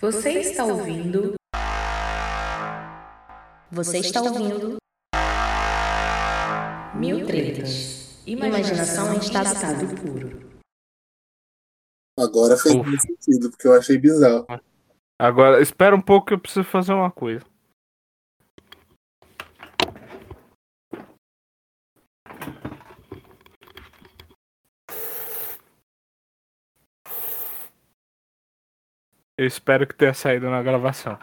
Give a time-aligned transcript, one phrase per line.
[0.00, 1.34] Você está ouvindo?
[3.70, 4.76] Você está ouvindo?
[6.96, 8.20] Mil tretas.
[8.26, 10.50] Imaginação em estado puro.
[12.18, 12.88] Agora fez Ufa.
[12.88, 14.46] muito sentido, porque eu achei bizarro.
[15.18, 17.44] Agora, espera um pouco que eu preciso fazer uma coisa.
[29.44, 31.18] Eu espero que tenha saído na gravação.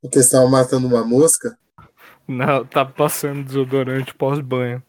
[0.00, 1.58] Porque estavam matando uma mosca.
[2.28, 4.80] Não, tá passando desodorante pós-banho.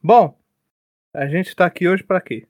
[0.00, 0.38] Bom,
[1.12, 2.46] a gente tá aqui hoje pra quê?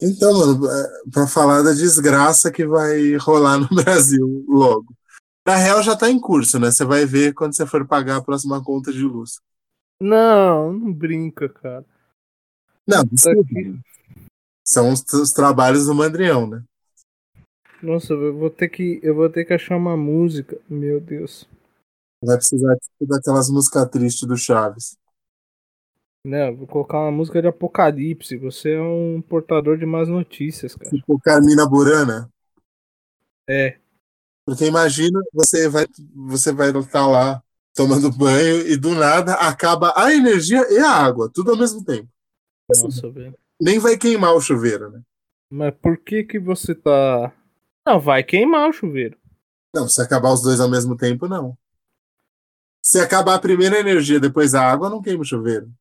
[0.00, 4.94] Então, mano, é, pra falar da desgraça que vai rolar no Brasil logo.
[5.46, 6.70] Na real, já tá em curso, né?
[6.70, 9.40] Você vai ver quando você for pagar a próxima conta de luz.
[10.00, 11.84] Não, não brinca, cara.
[12.86, 13.32] Não, Tá.
[14.64, 16.62] São os, os trabalhos do Mandrião, né?
[17.82, 20.60] Nossa, eu vou ter que, eu vou ter que achar uma música.
[20.68, 21.48] Meu Deus.
[22.22, 24.96] Vai precisar tipo, daquelas músicas tristes do Chaves.
[26.28, 28.36] Não, vou colocar uma música de apocalipse.
[28.36, 30.90] Você é um portador de más notícias, cara.
[30.90, 32.30] Tipo Carmina Burana.
[33.48, 33.78] É.
[34.44, 37.42] Porque imagina, você vai você vai estar lá
[37.74, 42.10] tomando banho e do nada acaba a energia e a água, tudo ao mesmo tempo.
[42.68, 43.34] Nossa, velho.
[43.58, 45.00] Nem vai queimar o chuveiro, né?
[45.50, 47.32] Mas por que que você tá.
[47.86, 49.16] Não, vai queimar o chuveiro.
[49.74, 51.56] Não, se acabar os dois ao mesmo tempo, não.
[52.84, 55.72] Se acabar a primeira energia, depois a água, não queima o chuveiro.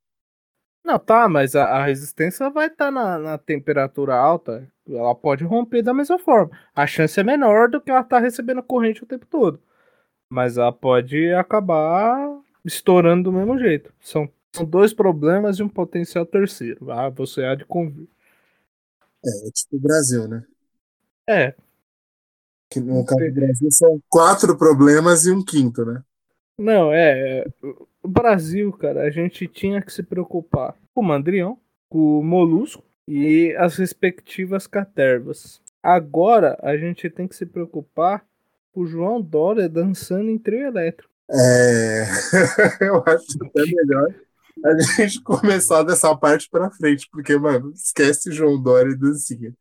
[0.88, 4.72] Não, tá, mas a, a resistência vai estar na, na temperatura alta.
[4.88, 6.58] Ela pode romper da mesma forma.
[6.74, 9.62] A chance é menor do que ela tá recebendo corrente o tempo todo.
[10.30, 13.94] Mas ela pode acabar estourando do mesmo jeito.
[14.02, 16.92] São, são dois problemas e um potencial terceiro.
[16.92, 18.10] Ah, você há de convir.
[19.26, 20.44] É, é tipo o Brasil, né?
[21.30, 21.56] É,
[22.70, 26.02] Que no caso do Brasil são quatro problemas e um quinto, né?
[26.58, 27.40] Não, é.
[27.40, 27.46] é,
[28.02, 31.60] O Brasil, cara, a gente tinha que se preocupar com o mandrião,
[31.90, 35.62] com o molusco e as respectivas catervas.
[35.82, 38.26] Agora a gente tem que se preocupar
[38.74, 41.12] com o João Dória dançando em trio elétrico.
[41.30, 42.06] É...
[42.82, 44.14] Eu acho até melhor
[44.66, 49.54] a gente começar dessa parte pra frente, porque, mano, esquece João Dória e dancinha.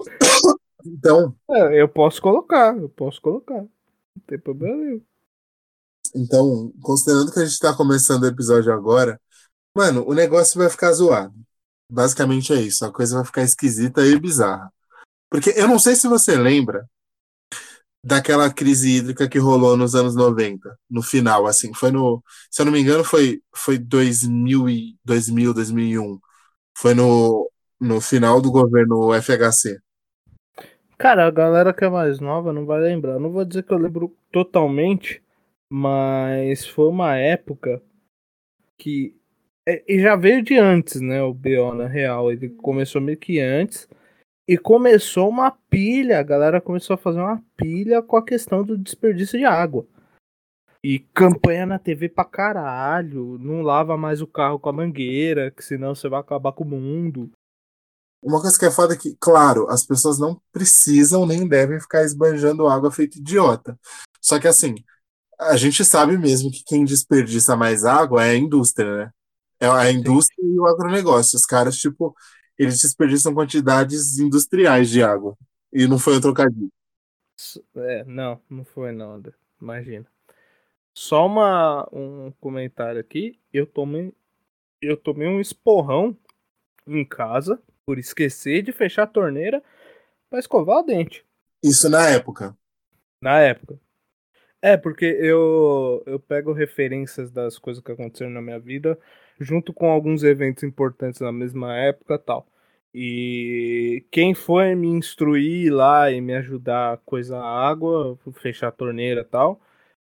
[0.84, 3.54] Então, É, eu posso colocar, eu posso colocar.
[3.60, 5.00] Não tem problema nenhum.
[6.14, 9.20] Então, considerando que a gente tá começando o episódio agora,
[9.74, 11.34] mano, o negócio vai ficar zoado.
[11.90, 12.84] Basicamente é isso.
[12.84, 14.72] A coisa vai ficar esquisita e bizarra.
[15.30, 16.86] Porque eu não sei se você lembra
[18.04, 21.72] daquela crise hídrica que rolou nos anos 90, no final, assim.
[21.72, 22.22] Foi no.
[22.50, 26.20] Se eu não me engano, foi, foi 2000, e, 2000, 2001.
[26.76, 27.50] Foi no,
[27.80, 29.78] no final do governo FHC.
[30.98, 33.18] Cara, a galera que é mais nova não vai lembrar.
[33.18, 35.21] Não vou dizer que eu lembro totalmente,
[35.74, 37.82] mas foi uma época
[38.76, 39.16] que.
[39.66, 41.22] é, E já veio de antes, né?
[41.22, 42.30] O BO, na real.
[42.30, 43.88] Ele começou meio que antes.
[44.46, 46.18] E começou uma pilha.
[46.18, 49.86] A galera começou a fazer uma pilha com a questão do desperdício de água.
[50.84, 53.38] E campanha na TV pra caralho.
[53.38, 56.68] Não lava mais o carro com a mangueira, que senão você vai acabar com o
[56.68, 57.30] mundo.
[58.22, 62.02] Uma coisa que é foda é que, claro, as pessoas não precisam nem devem ficar
[62.02, 63.78] esbanjando água feito idiota.
[64.20, 64.74] Só que assim,
[65.50, 69.10] a gente sabe mesmo que quem desperdiça mais água é a indústria, né?
[69.60, 71.36] É a indústria e o agronegócio.
[71.36, 72.14] Os caras, tipo,
[72.58, 75.36] eles desperdiçam quantidades industriais de água.
[75.72, 76.70] E não foi um trocadilho.
[77.76, 79.32] É, não, não foi não, André.
[79.60, 80.06] Imagina.
[80.94, 83.38] Só uma, um comentário aqui.
[83.52, 84.12] Eu tomei,
[84.80, 86.16] eu tomei um esporrão
[86.86, 89.62] em casa por esquecer de fechar a torneira
[90.28, 91.24] pra escovar o dente.
[91.62, 92.56] Isso na época.
[93.20, 93.78] Na época.
[94.62, 98.96] É, porque eu, eu pego referências das coisas que aconteceram na minha vida
[99.40, 102.46] junto com alguns eventos importantes na mesma época tal.
[102.94, 109.24] E quem foi me instruir lá e me ajudar a coisar água, fechar a torneira
[109.24, 109.60] tal,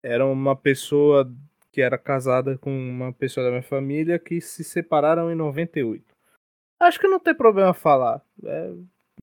[0.01, 1.29] era uma pessoa
[1.71, 6.05] que era casada com uma pessoa da minha família que se separaram em 98.
[6.79, 8.21] Acho que não tem problema falar.
[8.45, 8.73] É,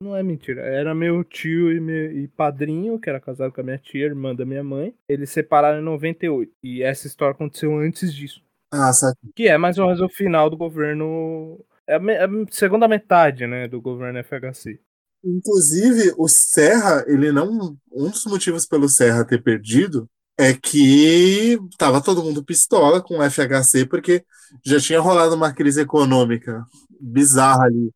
[0.00, 0.62] não é mentira.
[0.62, 4.34] Era meu tio e, meu, e padrinho, que era casado com a minha tia, irmã
[4.34, 4.94] da minha mãe.
[5.08, 6.52] Eles se separaram em 98.
[6.62, 8.42] E essa história aconteceu antes disso.
[8.70, 9.16] Ah, sabe?
[9.34, 13.46] Que é mais ou menos o final do governo É a, me, a segunda metade,
[13.46, 14.80] né, do governo FHC.
[15.24, 17.76] Inclusive, o Serra, ele não.
[17.92, 23.30] Um dos motivos pelo Serra ter perdido é que tava todo mundo pistola com o
[23.30, 24.24] FHC, porque
[24.64, 26.64] já tinha rolado uma crise econômica
[27.00, 27.90] bizarra ali,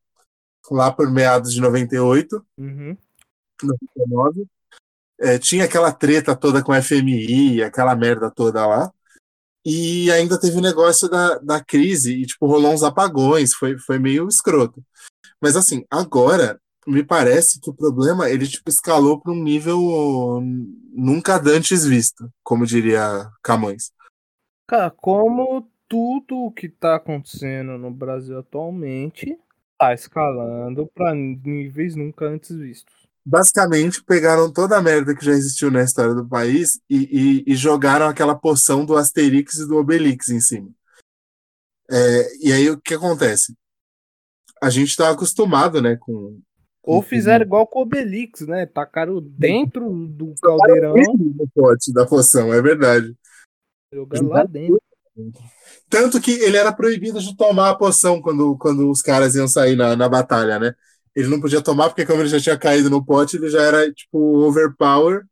[0.74, 2.96] lá por meados de 98, Uhum.
[3.62, 4.46] 99.
[5.20, 8.92] É, tinha aquela treta toda com o FMI, aquela merda toda lá.
[9.64, 13.98] E ainda teve o negócio da, da crise, e tipo, rolou uns apagões, foi, foi
[13.98, 14.82] meio escroto.
[15.40, 20.40] Mas assim, agora me parece que o problema ele tipo escalou para um nível
[20.92, 23.92] nunca antes visto, como diria Camões.
[24.66, 29.38] Cara, como tudo o que tá acontecendo no Brasil atualmente
[29.78, 32.92] tá escalando para níveis nunca antes vistos.
[33.24, 37.54] Basicamente, pegaram toda a merda que já existiu na história do país e, e, e
[37.54, 40.70] jogaram aquela poção do Asterix e do Obelix em cima.
[41.90, 43.54] É, e aí o que acontece?
[44.62, 46.40] A gente tá acostumado, né, com.
[46.82, 48.64] Ou fizeram igual com o Obelix, né?
[48.64, 50.94] Tacaram dentro do caldeirão.
[50.94, 53.14] No pote da poção, é verdade.
[53.92, 54.80] Jogaram lá dentro.
[55.88, 59.76] Tanto que ele era proibido de tomar a poção quando, quando os caras iam sair
[59.76, 60.74] na, na batalha, né?
[61.14, 63.92] Ele não podia tomar, porque como ele já tinha caído no pote, ele já era,
[63.92, 65.24] tipo, overpower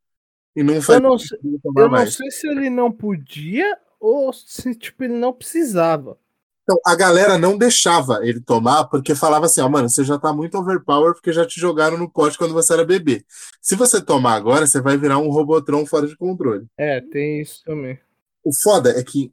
[0.55, 1.39] e não foi Eu não, sei,
[1.77, 6.19] eu não sei se ele não podia ou se, tipo, ele não precisava.
[6.63, 10.33] Então, a galera não deixava ele tomar, porque falava assim, ó, mano, você já tá
[10.33, 13.25] muito overpower porque já te jogaram no pote quando você era bebê.
[13.63, 16.67] Se você tomar agora, você vai virar um Robotron fora de controle.
[16.77, 17.97] É, tem isso também.
[18.43, 19.33] O foda é que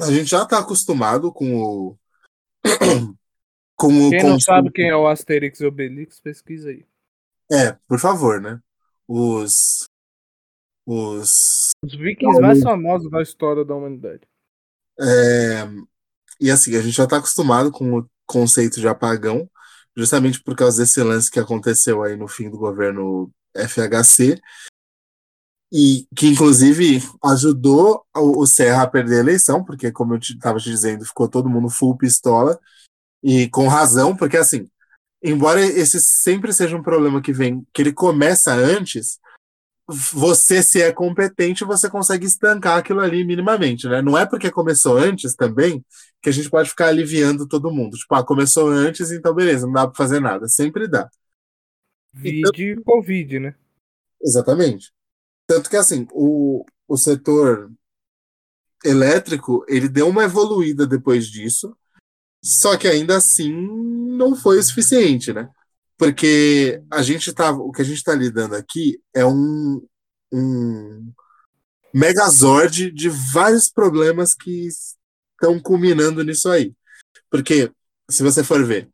[0.00, 1.98] a gente já tá acostumado com o.
[3.76, 6.86] com o quem não sabe quem é o Asterix e Obelix, pesquisa aí.
[7.50, 8.60] É, por favor, né?
[9.06, 9.88] Os.
[10.86, 11.70] Os.
[11.82, 14.22] Os vikings mais famosos da história da humanidade.
[15.00, 15.68] É,
[16.40, 19.48] e assim, a gente já tá acostumado com o conceito de apagão,
[19.96, 24.40] justamente por causa desse lance que aconteceu aí no fim do governo FHC,
[25.72, 30.70] e que inclusive ajudou o Serra a perder a eleição, porque, como eu estava te
[30.70, 32.58] dizendo, ficou todo mundo full pistola,
[33.22, 34.68] e com razão, porque assim,
[35.22, 39.18] embora esse sempre seja um problema que vem, que ele começa antes,
[39.86, 44.02] você, se é competente, você consegue estancar aquilo ali minimamente, né?
[44.02, 45.82] Não é porque começou antes também
[46.20, 47.96] que a gente pode ficar aliviando todo mundo.
[47.96, 50.46] Tipo, ah, começou antes, então beleza, não dá para fazer nada.
[50.46, 51.08] Sempre dá.
[52.12, 53.54] Vide então, Covid, né?
[54.22, 54.92] Exatamente.
[55.48, 57.72] Tanto que, assim, o, o setor
[58.84, 61.74] elétrico, ele deu uma evoluída depois disso,
[62.44, 63.50] só que ainda assim
[64.16, 65.50] não foi o suficiente, né?
[65.96, 69.84] Porque a gente tá, o que a gente está lidando aqui é um,
[70.32, 71.12] um
[71.92, 76.72] megazord de vários problemas que estão culminando nisso aí.
[77.30, 77.72] Porque,
[78.08, 78.88] se você for ver,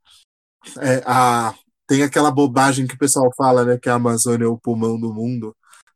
[0.80, 1.54] é, a,
[1.86, 5.12] tem aquela bobagem que o pessoal fala, né, que a Amazônia é o pulmão do
[5.12, 5.54] mundo,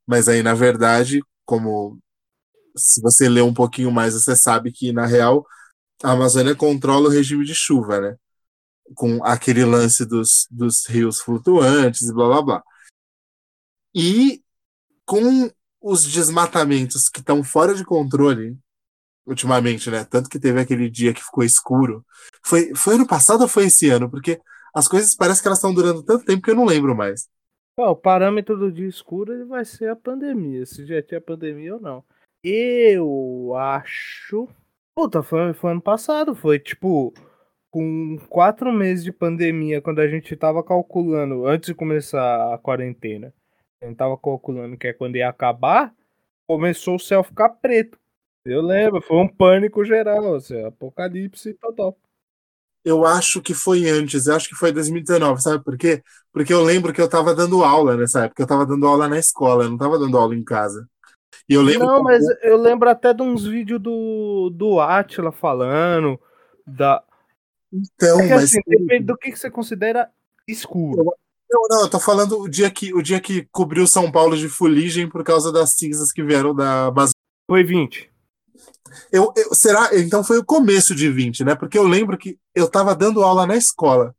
[0.09, 2.01] mas aí, na verdade, como
[2.75, 5.47] se você ler um pouquinho mais, você sabe que, na real,
[6.03, 8.17] a Amazônia controla o regime de chuva, né?
[8.95, 12.63] Com aquele lance dos, dos rios flutuantes e blá blá blá.
[13.95, 14.43] E
[15.05, 15.51] com
[15.81, 18.59] os desmatamentos que estão fora de controle
[19.27, 20.05] ultimamente, né?
[20.05, 22.03] Tanto que teve aquele dia que ficou escuro.
[22.43, 24.11] Foi, foi ano passado ou foi esse ano?
[24.11, 24.41] Porque
[24.75, 27.29] as coisas parecem que elas estão durando tanto tempo que eu não lembro mais.
[27.87, 31.80] O parâmetro do dia escuro ele vai ser a pandemia, se já tinha pandemia ou
[31.80, 32.04] não.
[32.42, 34.49] Eu acho.
[34.94, 37.12] Puta, foi, foi ano passado, foi tipo.
[37.70, 43.32] Com quatro meses de pandemia, quando a gente tava calculando, antes de começar a quarentena,
[43.82, 45.94] a gente tava calculando que é quando ia acabar,
[46.47, 47.99] começou o céu ficar preto.
[48.42, 51.94] Eu lembro, foi um pânico geral, assim, apocalipse total.
[52.88, 56.02] Eu acho que foi antes, eu acho que foi 2019, sabe por quê?
[56.33, 59.18] Porque eu lembro que eu tava dando aula nessa época, eu tava dando aula na
[59.18, 60.88] escola, eu não tava dando aula em casa.
[61.47, 66.18] E eu lembro não, mas eu lembro até de uns vídeos do, do Atila falando,
[66.66, 67.02] da...
[67.71, 68.45] Então, é que, mas...
[68.45, 70.11] assim, depende do que você considera
[70.47, 71.04] escuro.
[71.50, 74.49] Não, não, eu tô falando o dia que, o dia que cobriu São Paulo de
[74.49, 77.12] fuligem por causa das cinzas que vieram da Amazônia.
[77.47, 78.11] Foi 20.
[79.12, 79.90] Eu, eu, será?
[79.92, 81.54] Então foi o começo de 20, né?
[81.54, 84.14] Porque eu lembro que eu tava dando aula na escola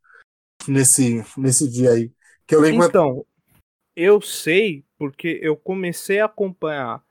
[0.66, 2.12] nesse, nesse dia aí.
[2.46, 2.86] Que eu lembro...
[2.86, 3.24] Então,
[3.94, 7.02] eu sei porque eu comecei a acompanhar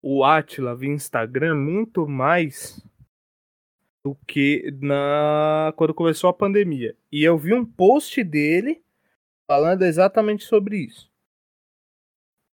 [0.00, 2.80] o Atila via Instagram muito mais
[4.04, 6.96] do que na quando começou a pandemia.
[7.10, 8.80] E eu vi um post dele
[9.48, 11.10] falando exatamente sobre isso.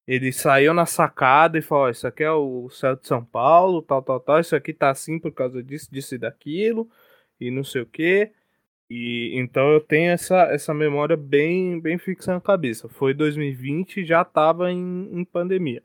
[0.07, 4.03] Ele saiu na sacada e falou: Isso aqui é o céu de São Paulo, tal,
[4.03, 4.41] tal, tal.
[4.41, 6.89] Isso aqui tá assim por causa disso, disso e daquilo,
[7.41, 8.33] e não sei o que.
[8.91, 12.89] E então eu tenho essa, essa memória bem, bem fixa na cabeça.
[12.89, 15.83] Foi 2020 e já tava em, em pandemia.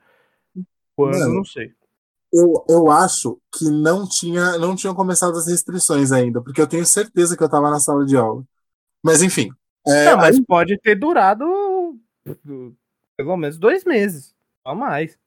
[0.95, 1.71] Quando, Mano, não sei.
[2.33, 6.85] Eu, eu acho que não tinha não tinham começado as restrições ainda, porque eu tenho
[6.85, 8.43] certeza que eu tava na sala de aula.
[9.01, 9.49] Mas enfim.
[9.87, 10.43] É, não, mas aí...
[10.45, 11.45] pode ter durado
[13.17, 14.33] pelo menos dois meses,
[14.63, 15.17] ou mais.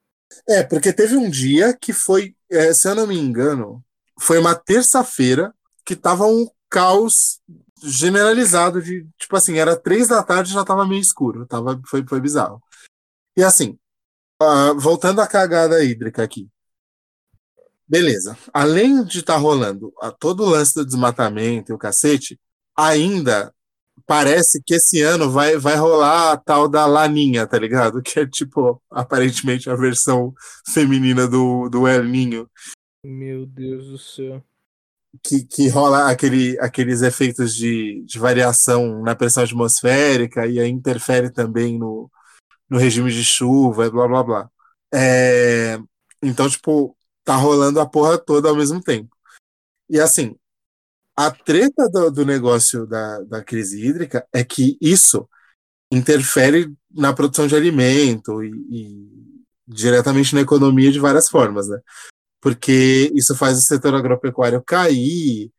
[0.49, 3.85] É, porque teve um dia que foi, é, se eu não me engano,
[4.19, 5.53] foi uma terça-feira
[5.85, 7.41] que tava um caos
[7.83, 12.21] generalizado de, tipo assim, era três da tarde já tava meio escuro, tava, foi, foi
[12.21, 12.63] bizarro.
[13.37, 13.79] E assim,
[14.41, 16.49] uh, voltando à cagada hídrica aqui.
[17.89, 18.39] Beleza.
[18.53, 22.39] Além de estar tá rolando uh, todo o lance do desmatamento e o cacete,
[22.77, 23.53] ainda
[24.11, 28.03] parece que esse ano vai, vai rolar a tal da Laninha, tá ligado?
[28.03, 30.35] Que é tipo, aparentemente, a versão
[30.67, 32.51] feminina do, do El Ninho.
[33.05, 34.43] Meu Deus do céu
[35.25, 41.31] que, que rola aquele, aqueles efeitos de, de variação na pressão atmosférica e aí interfere
[41.33, 42.11] também no,
[42.69, 44.51] no regime de chuva e blá blá blá.
[44.93, 45.79] É,
[46.23, 49.17] então, tipo, tá rolando a porra toda ao mesmo tempo.
[49.89, 50.37] E assim,
[51.27, 55.29] a treta do, do negócio da, da crise hídrica é que isso
[55.93, 59.11] interfere na produção de alimento e, e
[59.67, 61.79] diretamente na economia de várias formas, né?
[62.41, 65.51] porque isso faz o setor agropecuário cair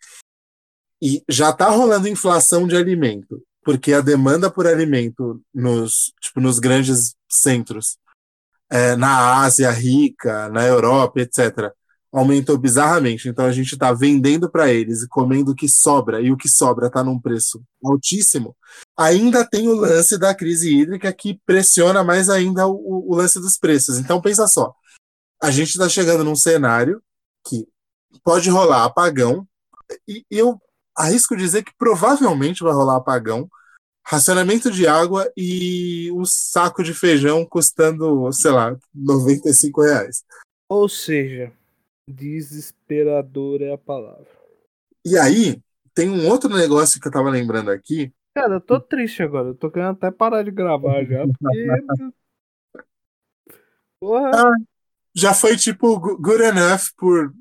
[1.02, 6.58] e já está rolando inflação de alimento, porque a demanda por alimento nos, tipo, nos
[6.58, 7.98] grandes centros,
[8.70, 11.72] é, na Ásia rica, na Europa, etc.,
[12.12, 13.30] aumentou bizarramente.
[13.30, 16.50] Então a gente está vendendo para eles e comendo o que sobra, e o que
[16.50, 18.56] sobra está num preço altíssimo.
[18.98, 23.58] Ainda tem o lance da crise hídrica que pressiona mais ainda o, o lance dos
[23.58, 23.98] preços.
[23.98, 24.74] Então pensa só,
[25.42, 27.02] a gente está chegando num cenário
[27.48, 27.66] que
[28.24, 29.48] pode rolar apagão,
[30.08, 30.60] e eu
[30.96, 33.50] arrisco dizer que provavelmente vai rolar apagão,
[34.06, 40.24] racionamento de água e um saco de feijão custando, sei lá, 95 reais.
[40.70, 41.52] Ou seja,
[42.08, 44.28] desesperador é a palavra.
[45.06, 45.62] E aí,
[45.94, 48.14] tem um outro negócio que eu tava lembrando aqui.
[48.34, 49.50] Cara, eu tô triste agora.
[49.50, 51.68] Eu tô querendo até parar de gravar já, porque.
[54.00, 54.32] Porra.
[54.34, 54.56] Ah,
[55.14, 57.34] já foi tipo good enough por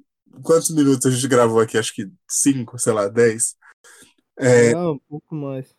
[0.43, 1.79] quantos minutos a gente gravou aqui?
[1.79, 3.57] Acho que cinco, sei lá, dez.
[4.38, 5.75] É, Não, um pouco mais.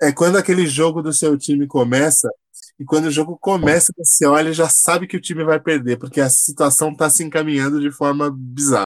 [0.00, 2.30] É quando aquele jogo do seu time começa,
[2.80, 5.98] e quando o jogo começa, você olha e já sabe que o time vai perder,
[5.98, 8.86] porque a situação tá se encaminhando de forma bizarra.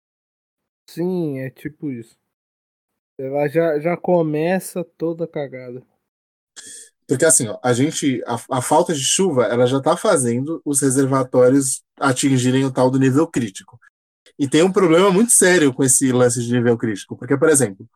[0.90, 2.16] Sim, é tipo isso.
[3.16, 5.86] Ela já, já começa toda cagada.
[7.06, 10.80] Porque assim, ó, a gente, a, a, falta de chuva, ela já está fazendo os
[10.80, 13.78] reservatórios atingirem o tal do nível crítico.
[14.36, 17.88] E tem um problema muito sério com esse lance de nível crítico, porque, por exemplo,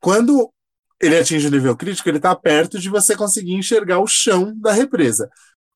[0.00, 0.52] quando
[1.02, 4.72] ele atinge o nível crítico, ele está perto de você conseguir enxergar o chão da
[4.72, 5.28] represa.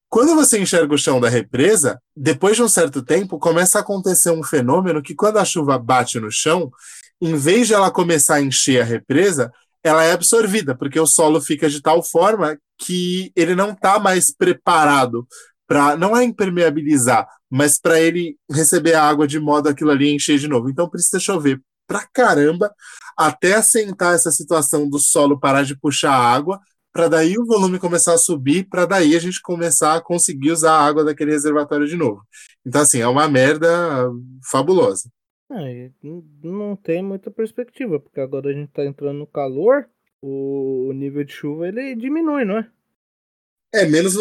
[0.08, 4.30] Quando você enxerga o chão da represa, depois de um certo tempo, começa a acontecer
[4.30, 6.70] um fenômeno que, quando a chuva bate no chão,
[7.20, 9.50] em vez de ela começar a encher a represa,
[9.82, 14.32] ela é absorvida, porque o solo fica de tal forma que ele não está mais
[14.32, 15.26] preparado
[15.66, 20.38] para não é impermeabilizar, mas para ele receber a água de modo aquilo ali encher
[20.38, 20.70] de novo.
[20.70, 22.74] Então precisa chover pra caramba
[23.16, 26.60] até assentar essa situação do solo parar de puxar a água,
[26.92, 30.72] para daí o volume começar a subir, para daí a gente começar a conseguir usar
[30.72, 32.22] a água daquele reservatório de novo.
[32.64, 34.10] Então assim, é uma merda
[34.50, 35.10] fabulosa.
[35.50, 35.90] É,
[36.42, 39.88] não tem muita perspectiva, porque agora a gente tá entrando no calor,
[40.20, 42.70] o nível de chuva ele diminui, não é?
[43.72, 44.14] É, menos.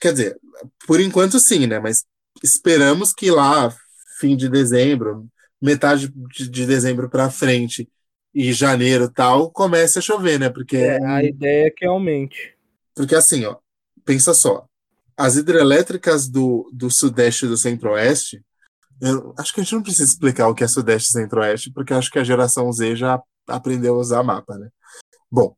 [0.00, 0.40] Quer dizer,
[0.86, 1.78] por enquanto sim, né?
[1.78, 2.04] Mas
[2.42, 3.72] esperamos que lá,
[4.18, 5.28] fim de dezembro,
[5.62, 7.88] metade de, de dezembro para frente
[8.34, 10.48] e janeiro tal, comece a chover, né?
[10.48, 10.76] Porque.
[10.76, 12.56] É, a ideia é que aumente.
[12.94, 13.56] Porque assim, ó,
[14.04, 14.66] pensa só.
[15.16, 18.42] As hidrelétricas do, do Sudeste e do Centro-Oeste
[19.36, 22.10] acho que a gente não precisa explicar o que é Sudeste e Centro-Oeste, porque acho
[22.10, 24.68] que a geração Z já aprendeu a usar mapa, né?
[25.30, 25.56] Bom,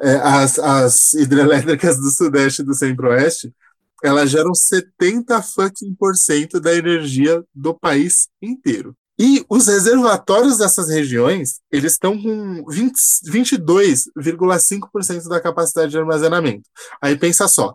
[0.00, 3.54] é, as, as hidrelétricas do Sudeste e do Centro-Oeste,
[4.02, 8.96] elas geram 70 fucking por cento da energia do país inteiro.
[9.18, 16.68] E os reservatórios dessas regiões, eles estão com 22,5% da capacidade de armazenamento.
[17.00, 17.74] Aí pensa só,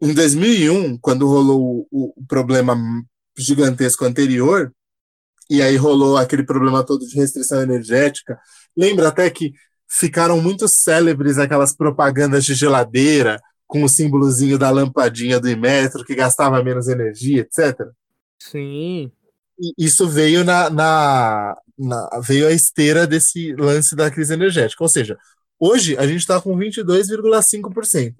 [0.00, 2.76] em 2001, quando rolou o, o problema
[3.38, 4.74] gigantesco anterior,
[5.48, 8.36] e aí rolou aquele problema todo de restrição energética.
[8.76, 9.52] Lembra até que
[9.88, 16.14] ficaram muito célebres aquelas propagandas de geladeira com o símbolozinho da lampadinha do Imetro que
[16.14, 17.86] gastava menos energia, etc.
[18.38, 19.12] Sim.
[19.78, 25.16] Isso veio na, na, na, veio a esteira desse lance da crise energética, ou seja,
[25.64, 28.16] Hoje a gente está com 22,5%.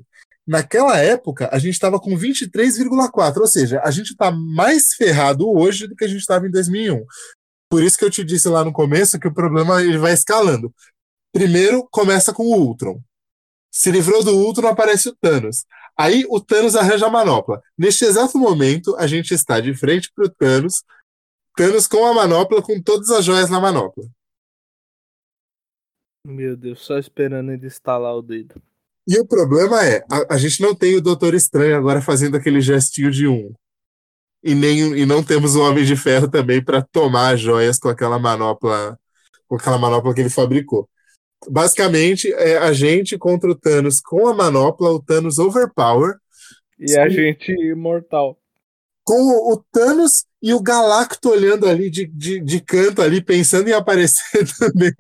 [0.47, 5.89] Naquela época, a gente estava com 23,4%, ou seja, a gente está mais ferrado hoje
[5.89, 7.05] do que a gente estava em 2001.
[7.69, 10.73] Por isso que eu te disse lá no começo que o problema ele vai escalando.
[11.33, 13.03] Primeiro, começa com o Ultron.
[13.73, 15.65] Se livrou do Ultron, aparece o Thanos.
[15.99, 17.61] Aí o Thanos arranja a manopla.
[17.77, 20.85] Neste exato momento, a gente está de frente para o Thanos,
[21.57, 24.05] Thanos com a manopla, com todas as joias na manopla.
[26.25, 28.63] Meu Deus, só esperando ele estalar o dedo.
[29.07, 32.61] E o problema é, a, a, gente não tem o Doutor Estranho agora fazendo aquele
[32.61, 33.53] gestinho de um.
[34.43, 37.89] E, nem, e não temos o Homem de Ferro também para tomar as joias com
[37.89, 38.99] aquela manopla,
[39.49, 40.89] com aquela manopla que ele fabricou.
[41.49, 46.17] Basicamente, é a gente contra o Thanos com a manopla, o Thanos Overpower.
[46.79, 48.39] E a gente imortal.
[49.05, 53.73] Com o Thanos e o Galacto olhando ali de, de, de canto ali, pensando em
[53.73, 54.93] aparecer também.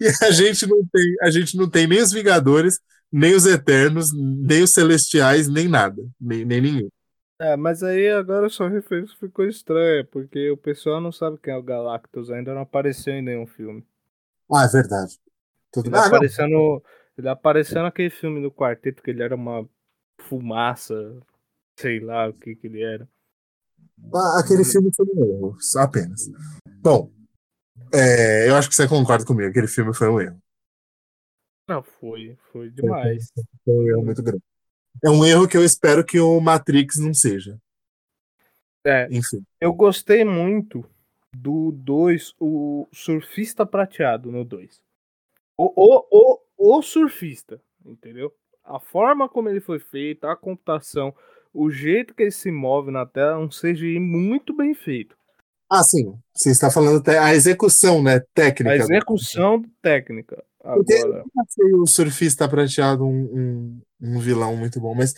[0.00, 2.80] E a gente não tem, a gente não tem nem os Vingadores,
[3.10, 6.88] nem os Eternos, nem os Celestiais, nem nada, nem, nem nenhum.
[7.38, 11.56] É, mas aí agora sua referência ficou estranha, porque o pessoal não sabe quem é
[11.56, 13.84] o Galactus, ainda não apareceu em nenhum filme.
[14.50, 15.18] Ah, é verdade.
[15.70, 15.88] Tudo...
[15.88, 16.82] Ele, ah, apareceu no,
[17.18, 19.68] ele apareceu naquele filme do quarteto que ele era uma
[20.18, 20.94] fumaça,
[21.78, 23.08] sei lá o que que ele era.
[24.14, 26.30] Ah, aquele filme foi um erro, apenas.
[26.80, 27.10] Bom,
[27.92, 30.42] é, eu acho que você concorda comigo, aquele filme foi um erro.
[31.68, 33.32] Não, foi, foi demais.
[33.64, 34.42] Foi um erro muito grande.
[35.04, 37.58] É um erro que eu espero que o Matrix não seja.
[38.84, 39.44] É, Enfim.
[39.60, 40.88] Eu gostei muito
[41.34, 44.80] do 2, o surfista prateado no 2.
[45.58, 48.32] O, o, o, o surfista, entendeu?
[48.64, 51.14] A forma como ele foi feito, a computação,
[51.52, 55.16] o jeito que ele se move na tela, é um CGI muito bem feito.
[55.70, 56.14] Ah, sim.
[56.34, 58.20] Você está falando a execução, né?
[58.32, 58.72] Técnica.
[58.72, 60.44] A execução técnica.
[60.62, 61.24] Agora...
[61.58, 65.14] Eu o surfista prateado um, um, um, vilão muito bom, mas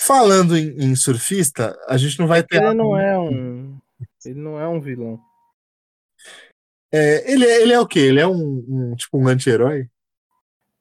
[0.00, 2.62] falando em, em, surfista, a gente não vai ter.
[2.62, 3.78] Ele não é um.
[4.24, 5.20] Ele não é um vilão.
[6.92, 8.00] É, ele, é, ele é o quê?
[8.00, 9.88] Ele é um, um tipo um anti-herói?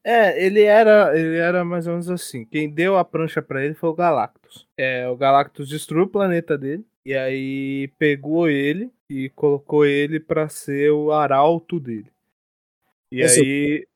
[0.08, 2.46] É, ele era, ele era mais ou menos assim.
[2.46, 4.68] Quem deu a prancha para ele foi o Galactus.
[4.78, 10.48] É, o Galactus destruiu o planeta dele e aí pegou ele e colocou ele para
[10.48, 12.12] ser o arauto dele.
[13.12, 13.88] E Esse aí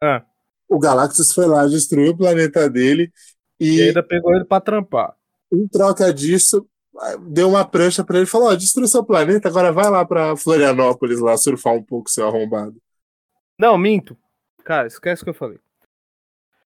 [0.00, 0.24] ah.
[0.68, 3.12] o Galactus foi lá, destruiu o planeta dele
[3.58, 5.16] e, e ainda pegou ele para trampar.
[5.52, 6.64] Em troca disso,
[7.28, 10.36] deu uma prancha para ele e falou: Ó, destruiu seu planeta, agora vai lá para
[10.36, 12.80] Florianópolis lá surfar um pouco, seu arrombado.
[13.58, 14.16] Não, minto.
[14.64, 15.58] Cara, esquece o que eu falei.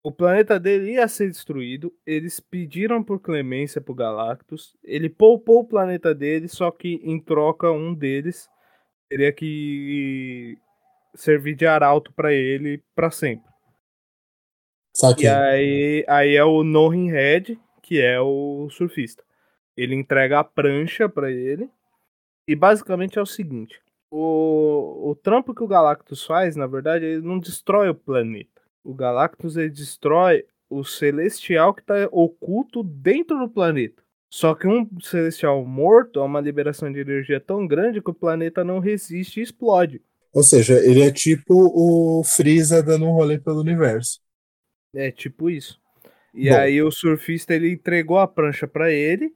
[0.02, 1.92] O planeta dele ia ser destruído.
[2.04, 4.76] Eles pediram por clemência pro Galactus.
[4.82, 8.48] Ele poupou o planeta dele, só que em troca um deles
[9.08, 10.58] teria que
[11.14, 13.50] servir de arauto para ele para sempre.
[15.24, 19.24] E aí, aí é o Norin Red, que é o surfista.
[19.76, 21.70] Ele entrega a prancha para ele.
[22.46, 23.80] E basicamente é o seguinte:
[24.16, 28.62] o, o trampo que o Galactus faz, na verdade, ele não destrói o planeta.
[28.84, 34.02] O Galactus ele destrói o celestial que está oculto dentro do planeta.
[34.30, 38.62] Só que um celestial morto é uma liberação de energia tão grande que o planeta
[38.62, 40.00] não resiste e explode.
[40.32, 44.20] Ou seja, ele é tipo o Freeza dando um rolê pelo universo.
[44.94, 45.80] É tipo isso.
[46.32, 46.56] E Bom.
[46.56, 49.32] aí o surfista ele entregou a prancha para ele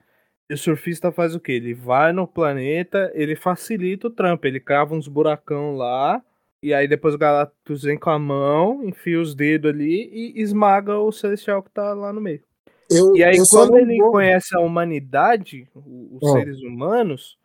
[0.48, 1.52] e o surfista faz o que?
[1.52, 6.22] Ele vai no planeta, ele facilita o trampo, ele crava uns buracão lá,
[6.62, 10.98] e aí depois o Galactus vem com a mão, enfia os dedos ali e esmaga
[10.98, 12.42] o Celestial que tá lá no meio.
[12.90, 14.12] Eu, e aí quando ele vou...
[14.12, 16.32] conhece a humanidade, os oh.
[16.32, 17.38] seres humanos,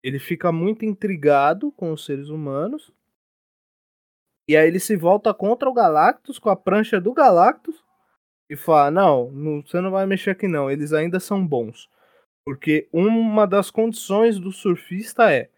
[0.00, 2.92] ele fica muito intrigado com os seres humanos.
[4.46, 7.82] E aí ele se volta contra o Galactus com a prancha do Galactus
[8.48, 11.88] e fala: "Não, não você não vai mexer aqui não, eles ainda são bons".
[12.44, 15.50] Porque uma das condições do surfista é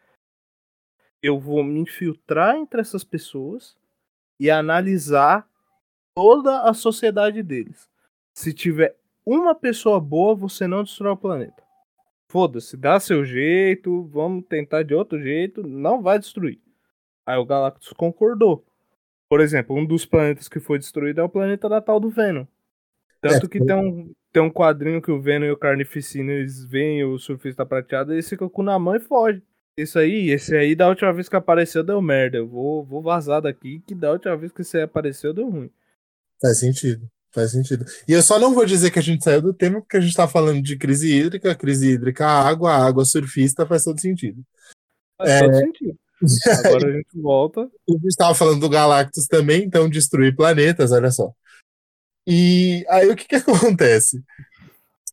[1.22, 3.76] eu vou me infiltrar entre essas pessoas
[4.38, 5.48] e analisar
[6.14, 7.90] toda a sociedade deles.
[8.34, 11.64] Se tiver uma pessoa boa, você não destrói o planeta.
[12.30, 16.60] Foda-se, dá seu jeito, vamos tentar de outro jeito, não vai destruir.
[17.24, 18.64] Aí o Galactus concordou.
[19.28, 22.46] Por exemplo, um dos planetas que foi destruído é o planeta natal do Venom.
[23.20, 26.62] Tanto é, que tem um, tem um quadrinho que o Venom e o Carnificina eles
[26.62, 29.42] veem o surfista prateado e eles ficam com na mão e foge.
[29.78, 32.36] Isso aí, esse aí da última vez que apareceu deu merda.
[32.36, 35.70] Eu vou, vou vazar daqui que da última vez que aí apareceu deu ruim.
[36.38, 37.86] Faz sentido, faz sentido.
[38.06, 40.14] E eu só não vou dizer que a gente saiu do tema porque a gente
[40.14, 44.44] tá falando de crise hídrica, crise hídrica, água, água surfista, faz todo sentido.
[45.16, 45.40] Faz é...
[45.40, 45.98] todo sentido.
[46.62, 47.60] Agora a gente volta.
[47.88, 51.32] A gente estava falando do Galactus também, então destruir planetas, olha só.
[52.26, 54.22] E aí o que, que acontece?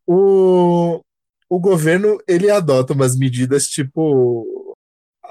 [0.05, 1.01] O,
[1.49, 4.75] o governo ele adota umas medidas tipo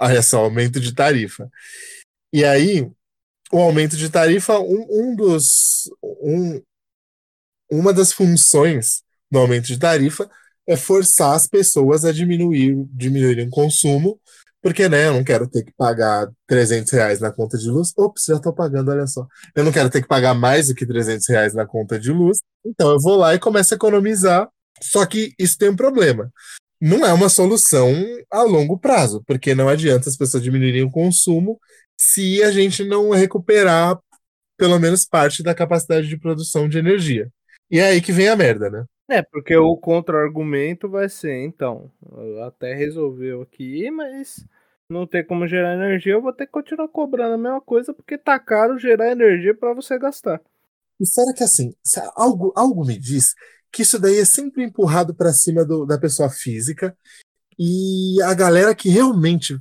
[0.00, 1.50] essa, aumento de tarifa.
[2.32, 2.90] E aí,
[3.52, 5.90] o aumento de tarifa, um, um dos.
[6.02, 6.60] Um,
[7.70, 10.30] uma das funções do aumento de tarifa
[10.66, 14.20] é forçar as pessoas a diminuir, diminuírem o consumo,
[14.62, 17.92] porque né, eu não quero ter que pagar 300 reais na conta de luz.
[17.98, 19.26] Ops, já estou pagando, olha só.
[19.54, 22.38] Eu não quero ter que pagar mais do que 300 reais na conta de luz,
[22.64, 24.48] então eu vou lá e começo a economizar.
[24.80, 26.30] Só que isso tem um problema.
[26.80, 27.92] Não é uma solução
[28.30, 31.60] a longo prazo, porque não adianta as pessoas diminuírem o consumo
[31.96, 33.98] se a gente não recuperar
[34.56, 37.28] pelo menos parte da capacidade de produção de energia.
[37.70, 38.84] E é aí que vem a merda, né?
[39.08, 41.90] É, porque o contra-argumento vai ser, então,
[42.46, 44.44] até resolveu aqui, mas
[44.92, 48.18] não tem como gerar energia, eu vou ter que continuar cobrando a mesma coisa, porque
[48.18, 50.40] tá caro gerar energia para você gastar.
[51.00, 51.74] E será que assim,
[52.14, 53.34] algo, algo me diz
[53.72, 56.96] que isso daí é sempre empurrado para cima do, da pessoa física
[57.58, 59.58] e a galera que realmente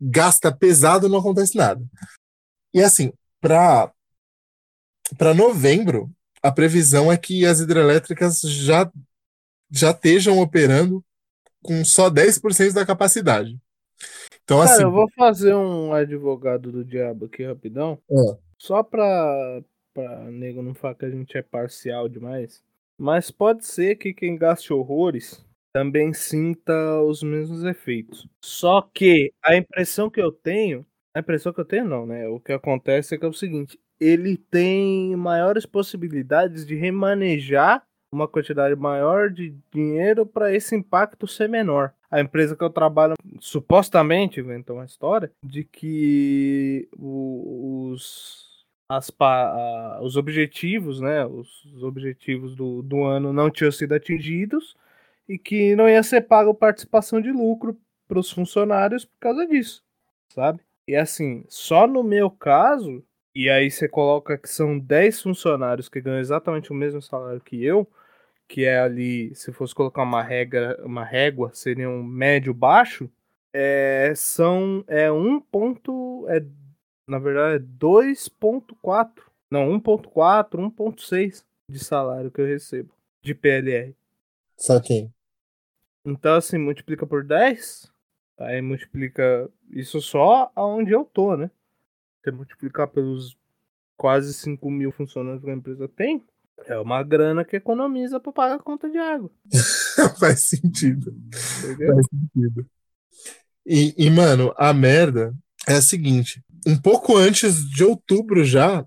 [0.00, 1.84] gasta pesado não acontece nada.
[2.72, 3.92] E assim, para
[5.18, 6.10] para novembro,
[6.42, 8.90] a previsão é que as hidrelétricas já
[9.70, 11.04] já estejam operando
[11.62, 13.58] com só 10% da capacidade.
[14.44, 14.82] Então, Cara, assim.
[14.82, 17.98] eu vou fazer um advogado do diabo aqui rapidão.
[18.10, 18.14] É.
[18.58, 19.62] Só pra,
[19.94, 22.62] pra nego não falar que a gente é parcial demais.
[22.98, 28.26] Mas pode ser que quem gaste horrores também sinta os mesmos efeitos.
[28.44, 32.28] Só que a impressão que eu tenho, a impressão que eu tenho não, né?
[32.28, 38.26] O que acontece é que é o seguinte, ele tem maiores possibilidades de remanejar uma
[38.28, 41.92] quantidade maior de dinheiro para esse impacto ser menor.
[42.10, 48.50] A empresa que eu trabalho supostamente inventou uma história de que os
[48.88, 54.76] as, a, os objetivos, né, os, os objetivos do, do ano não tinham sido atingidos
[55.28, 59.84] e que não ia ser pago participação de lucro para os funcionários por causa disso,
[60.34, 60.60] sabe?
[60.88, 66.00] E assim, só no meu caso, e aí você coloca que são 10 funcionários que
[66.00, 67.86] ganham exatamente o mesmo salário que eu,
[68.50, 73.08] que é ali, se fosse colocar uma regra, uma régua, seria um médio baixo,
[73.52, 76.44] é, são é 1 ponto, é,
[77.06, 83.94] na verdade é 2.4, não, 1.4, 1.6 de salário que eu recebo de PLR.
[84.56, 85.08] Saquei.
[86.04, 87.88] Então, assim, multiplica por 10,
[88.36, 91.52] aí multiplica isso só aonde eu tô, né?
[92.20, 93.38] Você multiplicar pelos
[93.96, 96.24] quase 5 mil funcionários que a empresa tem,
[96.66, 99.30] é uma grana que economiza para pagar a conta de água.
[100.18, 101.14] Faz sentido.
[101.58, 101.94] Entendeu?
[101.94, 102.66] Faz sentido.
[103.66, 105.34] E, e, mano, a merda
[105.66, 108.84] é a seguinte: um pouco antes de outubro já,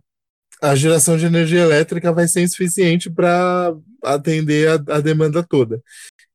[0.62, 5.82] a geração de energia elétrica vai ser insuficiente para atender a, a, demanda toda.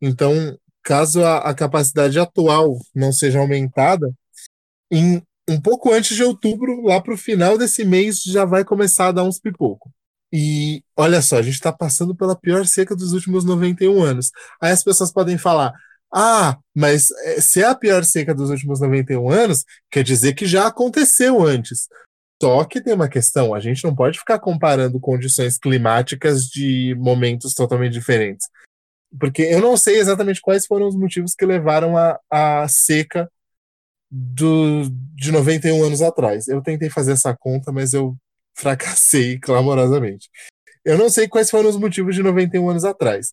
[0.01, 4.12] Então, caso a, a capacidade atual não seja aumentada,
[4.90, 9.09] em um pouco antes de outubro, lá para o final desse mês, já vai começar
[9.09, 9.90] a dar uns pipoco.
[10.32, 14.30] E olha só, a gente está passando pela pior seca dos últimos 91 anos.
[14.60, 15.72] Aí as pessoas podem falar:
[16.12, 20.46] ah, mas eh, se é a pior seca dos últimos 91 anos, quer dizer que
[20.46, 21.88] já aconteceu antes.
[22.40, 27.54] Só que tem uma questão: a gente não pode ficar comparando condições climáticas de momentos
[27.54, 28.46] totalmente diferentes.
[29.18, 33.30] Porque eu não sei exatamente quais foram os motivos que levaram a, a seca
[34.10, 36.48] do, de 91 anos atrás.
[36.48, 38.16] Eu tentei fazer essa conta, mas eu
[38.58, 40.28] fracassei clamorosamente.
[40.84, 43.32] Eu não sei quais foram os motivos de 91 anos atrás.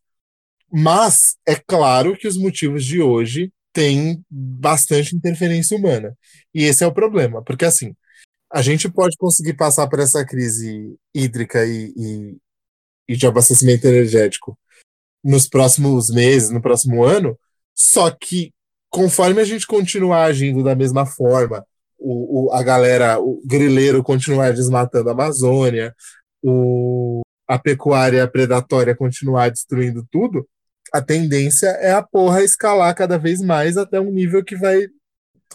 [0.72, 6.18] Mas é claro que os motivos de hoje têm bastante interferência humana.
[6.54, 7.96] E esse é o problema, porque assim,
[8.52, 12.38] a gente pode conseguir passar por essa crise hídrica e, e,
[13.10, 14.58] e de abastecimento energético
[15.24, 17.38] nos próximos meses, no próximo ano,
[17.76, 18.54] só que
[18.90, 21.66] conforme a gente continuar agindo da mesma forma,
[21.98, 25.96] o, o, a galera, o grileiro continuar desmatando a Amazônia,
[26.44, 30.48] o, a pecuária predatória continuar destruindo tudo,
[30.94, 34.88] a tendência é a porra escalar cada vez mais até um nível que vai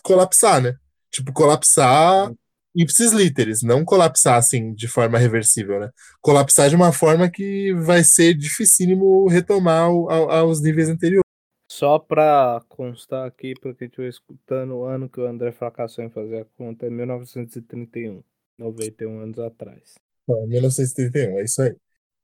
[0.03, 0.74] colapsar, né?
[1.11, 2.33] Tipo, colapsar
[2.74, 5.90] ipsis literis, não colapsar assim de forma reversível, né?
[6.20, 11.30] Colapsar de uma forma que vai ser dificílimo retomar ao, aos níveis anteriores.
[11.70, 16.11] Só pra constar aqui, pra quem estiver escutando, o ano que o André fracassou em
[16.11, 18.24] fazer a conta é 1931,
[18.59, 19.94] 91 anos atrás.
[20.28, 21.76] É, 1931, é isso aí.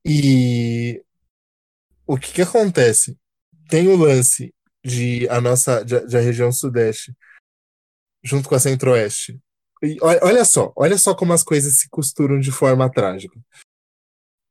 [0.04, 1.04] E
[2.04, 3.16] o que que acontece?
[3.68, 4.52] Tem o lance
[4.84, 7.16] de a nossa de, de a região sudeste
[8.24, 9.40] junto com a Centro-Oeste.
[10.22, 13.38] Olha só, olha só como as coisas se costuram de forma trágica.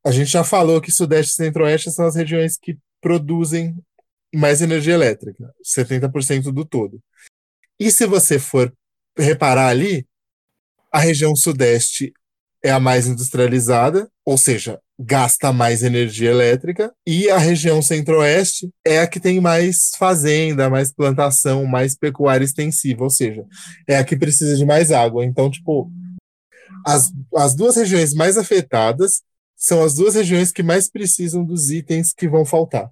[0.05, 3.77] A gente já falou que Sudeste e Centro-Oeste são as regiões que produzem
[4.35, 7.01] mais energia elétrica, 70% do todo.
[7.79, 8.73] E se você for
[9.17, 10.05] reparar ali,
[10.91, 12.13] a região Sudeste
[12.63, 18.99] é a mais industrializada, ou seja, gasta mais energia elétrica, e a região Centro-Oeste é
[18.99, 23.45] a que tem mais fazenda, mais plantação, mais pecuária extensiva, ou seja,
[23.87, 25.25] é a que precisa de mais água.
[25.25, 25.91] Então, tipo,
[26.85, 29.21] as, as duas regiões mais afetadas
[29.55, 32.89] são as duas regiões que mais precisam dos itens que vão faltar.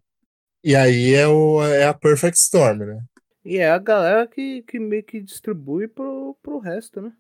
[0.64, 3.04] E aí é, o, é a Perfect Storm, né?
[3.44, 7.12] E é a galera que, que meio que distribui pro, pro resto, né?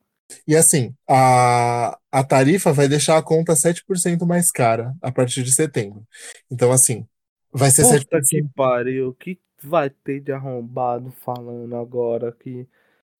[0.47, 5.53] E assim, a, a tarifa vai deixar a conta 7% mais cara a partir de
[5.53, 6.06] setembro.
[6.49, 7.06] Então, assim,
[7.51, 8.23] vai ser Puta 7%.
[8.29, 12.67] que pariu, que vai ter de arrombado falando agora que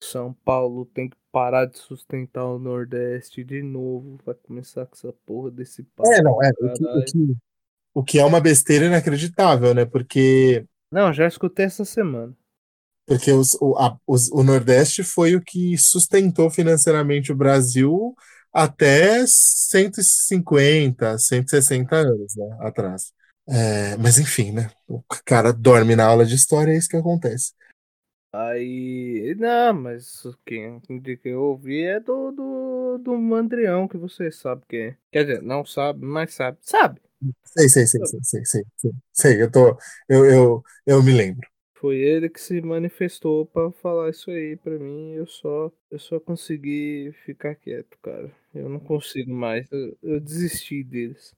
[0.00, 4.18] São Paulo tem que parar de sustentar o Nordeste de novo.
[4.24, 6.10] Vai começar com essa porra desse papo.
[6.10, 6.50] É, não, é.
[6.50, 7.36] O que, o que,
[7.94, 9.84] o que é uma besteira inacreditável, né?
[9.84, 10.66] Porque.
[10.90, 12.36] Não, já escutei essa semana.
[13.06, 18.14] Porque os, o, a, os, o Nordeste foi o que sustentou financeiramente o Brasil
[18.52, 23.12] até 150, 160 anos né, atrás.
[23.46, 24.70] É, mas enfim, né?
[24.88, 27.52] O cara dorme na aula de história, é isso que acontece.
[28.32, 29.36] Aí.
[29.38, 34.80] Não, mas quem que eu ouvi é do, do, do Mandrião, que você sabe quem
[34.80, 34.96] é.
[35.12, 36.58] Quer dizer, não sabe, mas sabe.
[36.62, 37.00] Sabe?
[37.44, 39.76] Sei, sei, sei, sei, sei, sei, sei, sei, eu tô,
[40.08, 41.48] eu, eu, eu me lembro.
[41.74, 45.12] Foi ele que se manifestou para falar isso aí para mim.
[45.12, 48.34] Eu só, eu só consegui ficar quieto, cara.
[48.54, 49.70] Eu não consigo mais.
[49.70, 51.32] Eu, eu desisti deles.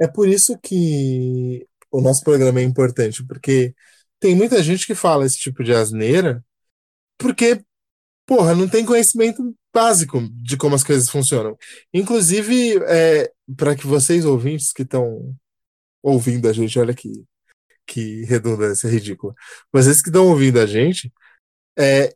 [0.00, 3.74] É por isso que o nosso programa é importante, porque
[4.20, 6.44] tem muita gente que fala esse tipo de asneira,
[7.18, 7.64] porque,
[8.28, 11.56] porra, não tem conhecimento básico de como as coisas funcionam.
[11.94, 15.34] Inclusive, é, para que vocês ouvintes que estão
[16.02, 17.24] ouvindo a gente, olha que,
[17.86, 19.34] que redundância ridícula.
[19.72, 21.10] Vocês que estão ouvindo a gente,
[21.78, 22.14] é,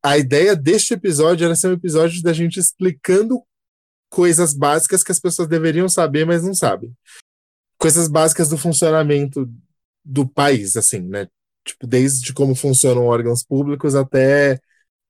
[0.00, 3.42] a ideia deste episódio era ser um episódio da gente explicando
[4.08, 6.94] coisas básicas que as pessoas deveriam saber, mas não sabem.
[7.76, 9.52] Coisas básicas do funcionamento
[10.04, 11.26] do país, assim, né?
[11.64, 14.60] Tipo, desde como funcionam órgãos públicos até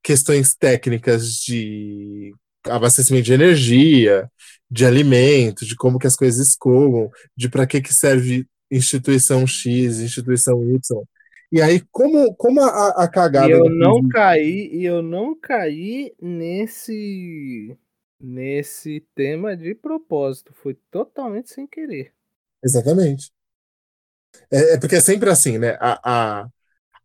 [0.03, 2.33] questões técnicas de
[2.65, 4.31] abastecimento de energia,
[4.71, 10.01] de alimento, de como que as coisas escoam, de para que que serve instituição X,
[10.01, 11.03] instituição Y.
[11.51, 13.49] E aí, como, como a, a cagada.
[13.49, 17.77] E eu não caí, e eu não caí nesse
[18.21, 20.53] nesse tema de propósito.
[20.55, 22.13] Foi totalmente sem querer.
[22.63, 23.31] Exatamente.
[24.51, 25.79] É, é porque é sempre assim, né?
[25.81, 26.01] A,
[26.43, 26.49] a,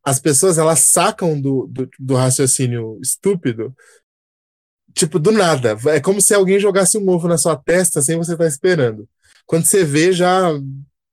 [0.03, 3.73] as pessoas elas sacam do, do, do, raciocínio estúpido,
[4.93, 5.77] tipo, do nada.
[5.87, 9.07] É como se alguém jogasse um ovo na sua testa sem você estar tá esperando.
[9.45, 10.51] Quando você vê, já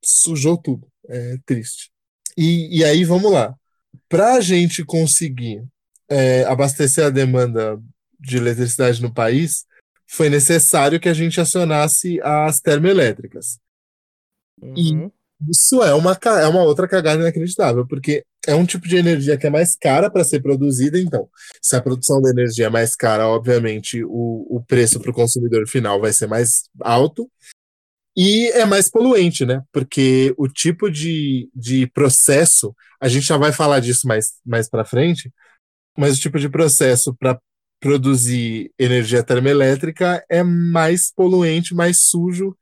[0.05, 0.89] sujou tudo.
[1.09, 1.91] É triste.
[2.37, 3.55] E, e aí, vamos lá.
[4.09, 5.65] Para a gente conseguir
[6.09, 7.81] é, abastecer a demanda
[8.19, 9.65] de eletricidade no país,
[10.07, 13.59] foi necessário que a gente acionasse as termoelétricas.
[14.61, 14.75] Uhum.
[14.77, 19.37] E isso é uma, é uma outra cagada inacreditável, porque é um tipo de energia
[19.37, 21.29] que é mais cara para ser produzida, então,
[21.63, 25.67] se a produção da energia é mais cara, obviamente o, o preço para o consumidor
[25.69, 27.31] final vai ser mais alto,
[28.17, 29.63] e é mais poluente, né?
[29.73, 34.85] Porque o tipo de, de processo, a gente já vai falar disso mais, mais para
[34.85, 35.33] frente,
[35.97, 37.41] mas o tipo de processo para
[37.81, 42.57] produzir energia termoelétrica é mais poluente, mais sujo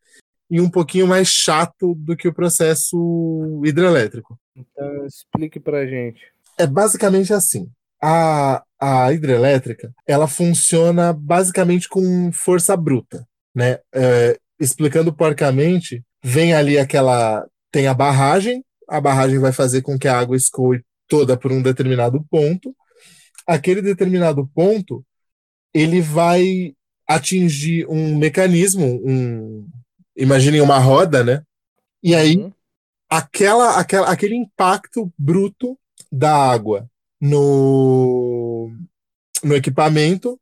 [0.51, 4.39] e um pouquinho mais chato do que o processo hidrelétrico.
[4.59, 6.21] Então, explique pra gente.
[6.59, 7.71] É basicamente assim.
[8.03, 13.79] A, a hidrelétrica, ela funciona basicamente com força bruta, né?
[13.93, 17.47] É, explicando porcamente, vem ali aquela...
[17.71, 21.63] Tem a barragem, a barragem vai fazer com que a água escoe toda por um
[21.63, 22.75] determinado ponto.
[23.47, 25.05] Aquele determinado ponto,
[25.75, 26.73] ele vai
[27.07, 29.67] atingir um mecanismo, um,
[30.17, 31.43] imaginem uma roda, né?
[32.03, 32.53] E aí, uhum.
[33.09, 35.79] Aquela, aquela, aquele impacto bruto
[36.11, 36.89] da água
[37.21, 38.71] no,
[39.43, 40.39] no equipamento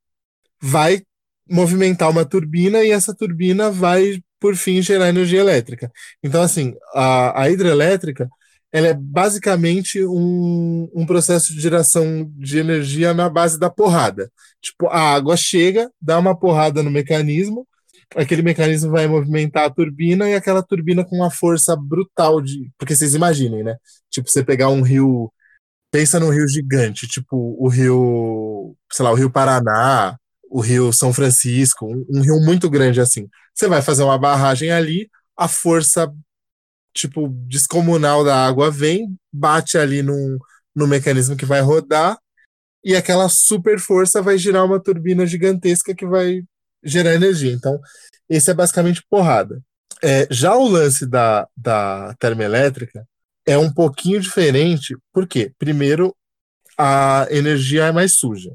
[0.61, 1.03] vai
[1.49, 5.91] movimentar uma turbina e essa turbina vai, por fim, gerar energia elétrica.
[6.23, 8.29] Então, assim, a, a hidrelétrica
[8.73, 14.31] ela é basicamente um, um processo de geração de energia na base da porrada.
[14.61, 17.67] Tipo, a água chega, dá uma porrada no mecanismo,
[18.15, 22.71] aquele mecanismo vai movimentar a turbina e aquela turbina com uma força brutal de.
[22.79, 23.77] Porque vocês imaginem, né?
[24.11, 25.33] Tipo, você pegar um rio
[25.91, 30.19] pensa num rio gigante, tipo o rio, sei lá, o rio Paraná,
[30.51, 33.29] o rio São Francisco, um, um rio muito grande assim.
[33.55, 36.13] Você vai fazer uma barragem ali, a força
[36.95, 40.39] tipo descomunal da água vem, bate ali num,
[40.75, 42.19] num mecanismo que vai rodar
[42.85, 46.43] e aquela super força vai girar uma turbina gigantesca que vai
[46.87, 47.53] gerar energia.
[47.53, 47.81] Então,
[48.29, 49.61] esse é basicamente porrada.
[50.03, 53.07] É, já o lance da, da termoelétrica
[53.47, 55.53] é um pouquinho diferente, por quê?
[55.59, 56.15] Primeiro,
[56.77, 58.53] a energia é mais suja.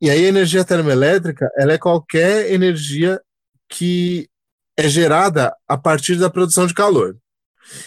[0.00, 3.20] E aí a energia termoelétrica, ela é qualquer energia
[3.68, 4.28] que
[4.76, 7.16] é gerada a partir da produção de calor.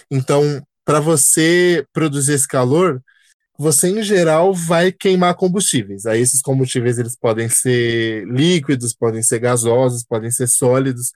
[0.10, 3.02] Então, para você produzir esse calor,
[3.60, 6.06] você em geral vai queimar combustíveis.
[6.06, 11.12] Aí esses combustíveis eles podem ser líquidos, podem ser gasosos, podem ser sólidos.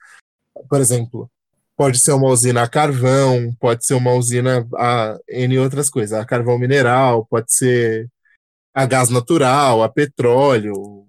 [0.68, 1.30] Por exemplo,
[1.74, 6.26] pode ser uma usina a carvão, pode ser uma usina a N outras coisas, a
[6.26, 8.10] carvão mineral, pode ser
[8.74, 11.06] a gás natural, a petróleo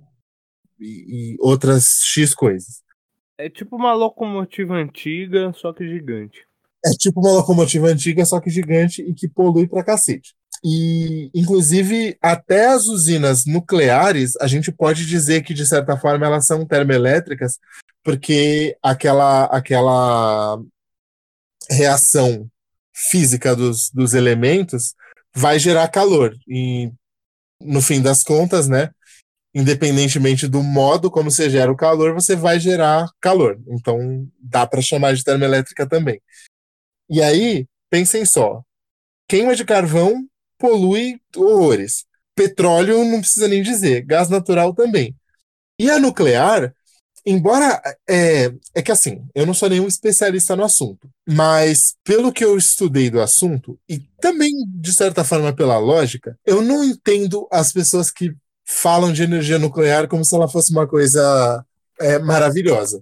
[0.80, 2.82] e, e outras X coisas.
[3.38, 6.48] É tipo uma locomotiva antiga, só que gigante.
[6.86, 10.34] É tipo uma locomotiva antiga, só que gigante e que polui pra cacete.
[10.68, 16.48] E, inclusive, até as usinas nucleares, a gente pode dizer que, de certa forma, elas
[16.48, 17.60] são termoelétricas,
[18.04, 20.60] porque aquela, aquela
[21.70, 22.50] reação
[22.92, 24.96] física dos, dos elementos
[25.36, 26.36] vai gerar calor.
[26.48, 26.92] E,
[27.62, 28.90] no fim das contas, né,
[29.54, 33.62] independentemente do modo como você gera o calor, você vai gerar calor.
[33.68, 36.20] Então, dá para chamar de termoelétrica também.
[37.08, 38.64] E aí, pensem só:
[39.30, 42.06] queima de carvão polui horrores.
[42.36, 45.16] Petróleo não precisa nem dizer, gás natural também.
[45.80, 46.74] E a nuclear,
[47.26, 52.44] embora é, é que assim, eu não sou nenhum especialista no assunto, mas pelo que
[52.44, 57.72] eu estudei do assunto e também de certa forma pela lógica, eu não entendo as
[57.72, 58.34] pessoas que
[58.66, 61.66] falam de energia nuclear como se ela fosse uma coisa
[62.00, 63.02] é, maravilhosa.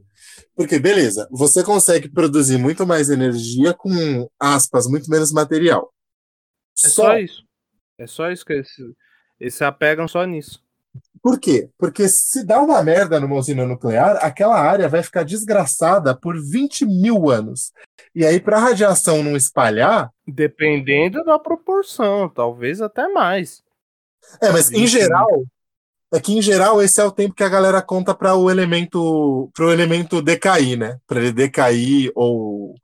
[0.56, 5.92] Porque, beleza, você consegue produzir muito mais energia com, aspas, muito menos material.
[6.84, 7.44] É só, só isso.
[7.98, 8.70] É só isso que eles,
[9.40, 10.64] eles se apegam só nisso.
[11.22, 11.70] Por quê?
[11.78, 16.86] Porque se dá uma merda numa usina nuclear, aquela área vai ficar desgraçada por 20
[16.86, 17.72] mil anos.
[18.14, 20.12] E aí, para a radiação não espalhar.
[20.28, 23.64] Dependendo da proporção, talvez até mais.
[24.42, 25.46] É, mas em geral.
[26.14, 29.50] É que em geral esse é o tempo que a galera conta para o elemento
[29.52, 31.00] para o elemento decair, né?
[31.08, 32.76] Para ele decair ou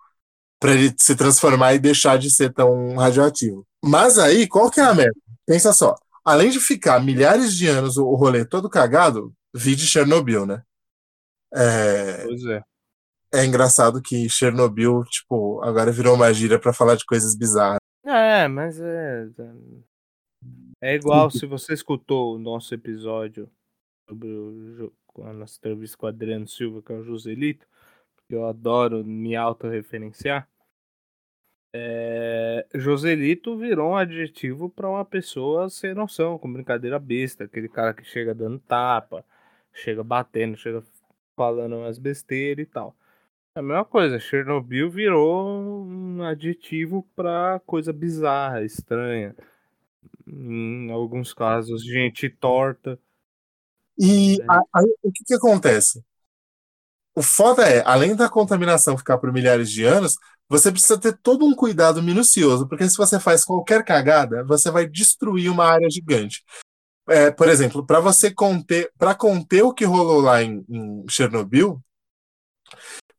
[0.59, 3.65] para ele se transformar e deixar de ser tão radioativo.
[3.83, 5.19] Mas aí, qual que é a merda?
[5.45, 5.95] Pensa só.
[6.23, 10.61] Além de ficar milhares de anos o rolê todo cagado, vi de Chernobyl, né?
[11.53, 12.23] É...
[12.25, 12.61] Pois é.
[13.33, 17.79] É engraçado que Chernobyl, tipo, agora virou uma gíria para falar de coisas bizarras.
[18.03, 19.27] É, mas é.
[20.81, 23.49] É igual se você escutou o nosso episódio
[24.09, 24.91] sobre o,
[25.23, 27.67] a nossa entrevista com o Adriano Silva, que é o Joselito,
[28.29, 30.47] que eu adoro me autorreferenciar.
[31.73, 37.93] É, Joselito virou um adjetivo para uma pessoa sem noção, com brincadeira besta, aquele cara
[37.93, 39.25] que chega dando tapa,
[39.73, 40.83] chega batendo, chega
[41.35, 42.95] falando umas besteiras e tal.
[43.55, 49.35] É a mesma coisa, Chernobyl virou um adjetivo para coisa bizarra, estranha.
[50.27, 52.99] Em alguns casos, gente torta.
[53.97, 54.45] E é.
[54.73, 56.03] aí, o que, que acontece?
[57.19, 60.15] O foda é, além da contaminação ficar por milhares de anos,
[60.47, 64.87] você precisa ter todo um cuidado minucioso, porque se você faz qualquer cagada, você vai
[64.87, 66.45] destruir uma área gigante.
[67.09, 71.81] É, por exemplo, para você conter, para conter o que rolou lá em, em Chernobyl,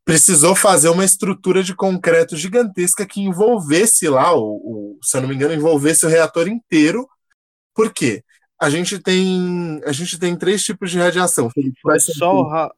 [0.03, 5.29] precisou fazer uma estrutura de concreto gigantesca que envolvesse lá, o, o, se eu não
[5.29, 7.07] me engano, envolvesse o reator inteiro.
[7.75, 8.25] Por quê?
[8.59, 11.51] A gente tem, a gente tem três tipos de radiação.
[11.83, 12.71] Foi só, o,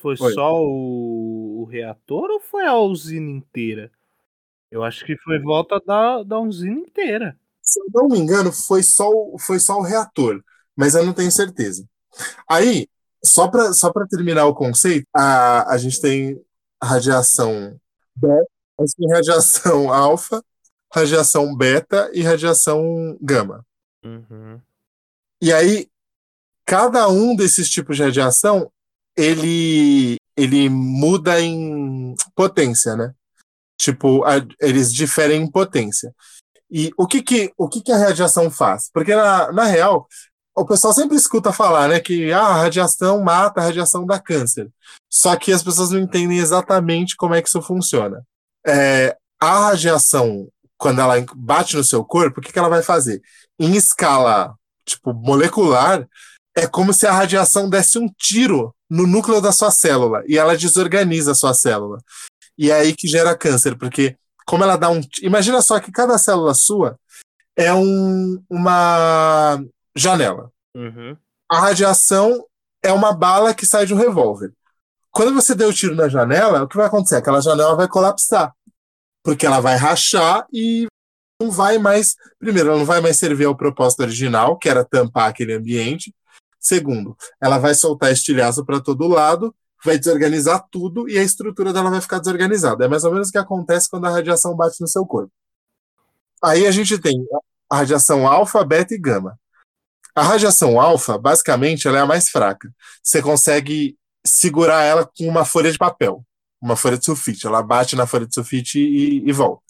[0.00, 0.32] foi, foi.
[0.32, 3.90] só o, o, reator ou foi a usina inteira?
[4.70, 7.36] Eu acho que foi volta da, da usina inteira.
[7.62, 10.42] Se eu não me engano, foi só, foi só o reator,
[10.74, 11.84] mas eu não tenho certeza.
[12.48, 12.88] Aí,
[13.24, 16.40] só para só terminar o conceito, a, a gente tem
[16.82, 17.78] radiação
[18.16, 18.46] beta,
[19.12, 20.42] radiação alfa,
[20.92, 23.64] radiação beta e radiação gama.
[24.02, 24.60] Uhum.
[25.42, 25.88] E aí,
[26.64, 28.70] cada um desses tipos de radiação
[29.20, 33.12] ele, ele muda em potência, né?
[33.78, 36.14] Tipo, a, eles diferem em potência.
[36.70, 38.90] E o que que, o que, que a radiação faz?
[38.92, 40.06] Porque, na, na real,
[40.54, 44.70] o pessoal sempre escuta falar, né, que ah, a radiação mata, a radiação dá câncer.
[45.10, 48.22] Só que as pessoas não entendem exatamente como é que isso funciona.
[48.66, 53.22] É, a radiação, quando ela bate no seu corpo, o que, que ela vai fazer?
[53.60, 54.54] em escala
[54.86, 56.08] tipo molecular,
[56.56, 60.56] é como se a radiação desse um tiro no núcleo da sua célula e ela
[60.56, 61.98] desorganiza a sua célula.
[62.58, 65.00] E é aí que gera câncer, porque como ela dá um.
[65.22, 66.98] Imagina só que cada célula sua
[67.56, 69.62] é um, uma
[69.94, 70.50] janela.
[70.74, 71.16] Uhum.
[71.48, 72.44] A radiação
[72.82, 74.52] é uma bala que sai de um revólver.
[75.10, 77.16] Quando você deu o tiro na janela, o que vai acontecer?
[77.16, 78.52] Aquela janela vai colapsar.
[79.22, 80.86] Porque ela vai rachar e
[81.40, 82.14] não vai mais.
[82.38, 86.14] Primeiro, ela não vai mais servir ao propósito original, que era tampar aquele ambiente.
[86.60, 91.90] Segundo, ela vai soltar estilhaço para todo lado, vai desorganizar tudo e a estrutura dela
[91.90, 92.84] vai ficar desorganizada.
[92.84, 95.32] É mais ou menos o que acontece quando a radiação bate no seu corpo.
[96.42, 97.16] Aí a gente tem
[97.70, 99.38] a radiação alfa, beta e gama.
[100.14, 102.70] A radiação alfa, basicamente, ela é a mais fraca.
[103.02, 103.96] Você consegue
[104.26, 106.24] segurar ela com uma folha de papel,
[106.60, 107.46] uma folha de sulfite.
[107.46, 109.62] Ela bate na folha de sulfite e, e volta.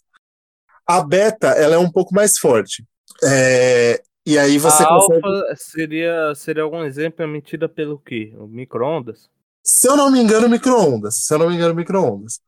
[0.87, 2.85] A beta, ela é um pouco mais forte.
[3.23, 5.27] É, e aí você a consegue...
[5.27, 8.33] alfa seria, seria algum exemplo emitida pelo quê?
[8.49, 9.29] Micro-ondas?
[9.63, 11.25] Se eu não me engano, micro-ondas.
[11.25, 12.41] Se eu não me engano, micro-ondas.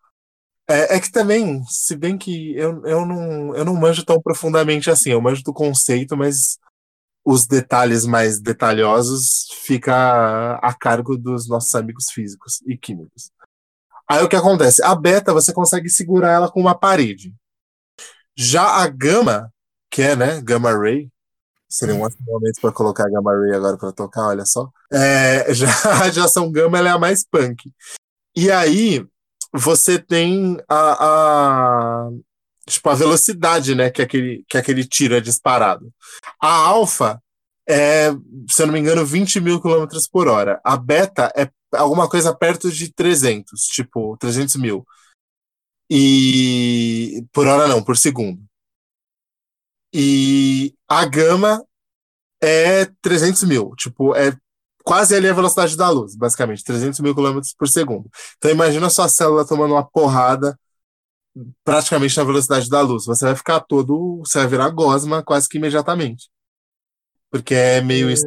[0.69, 4.91] É, é, que também, se bem que eu, eu, não, eu não manjo tão profundamente
[4.91, 6.59] assim, eu manjo do conceito, mas
[7.25, 13.31] os detalhes mais detalhosos fica a cargo dos nossos amigos físicos e químicos.
[14.09, 14.83] Aí o que acontece?
[14.85, 17.35] A beta você consegue segurar ela com uma parede.
[18.37, 19.53] Já a gama,
[19.91, 21.09] que é, né, gamma ray,
[21.73, 24.71] seria um ótimo momento para colocar a gamma ray agora para tocar, olha só.
[24.93, 27.73] É, já a radiação gama é a mais punk.
[28.37, 29.07] E aí
[29.53, 32.11] você tem a, a
[32.67, 35.93] tipo a velocidade, né, que aquele que aquele tiro é disparado.
[36.41, 37.21] A alfa
[37.69, 38.11] é,
[38.49, 40.61] se eu não me engano, 20 mil quilômetros por hora.
[40.65, 44.85] A beta é alguma coisa perto de 300, tipo 300 mil.
[45.91, 48.43] E por hora não, por segundo.
[49.93, 51.65] E a gama
[52.43, 54.37] é 300 mil, tipo, é
[54.85, 58.11] quase ali a velocidade da luz, basicamente, 300 mil quilômetros por segundo.
[58.39, 60.59] Então imagina a sua célula tomando uma porrada
[61.65, 63.05] praticamente na velocidade da luz.
[63.07, 66.29] Você vai ficar todo, você vai virar gosma quase que imediatamente.
[67.31, 68.13] Porque é meio É.
[68.13, 68.27] isso.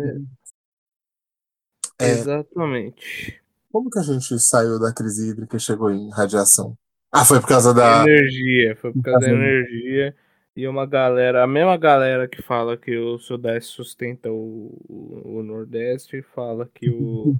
[2.00, 3.42] É, Exatamente.
[3.72, 6.78] como que a gente saiu da crise hídrica e chegou em radiação?
[7.12, 8.04] Ah, foi por causa da.
[8.04, 10.16] Energia, foi por causa da energia.
[10.58, 15.44] E uma galera, a mesma galera que fala que o Sudeste sustenta o, o, o
[15.44, 17.36] Nordeste, fala que, o,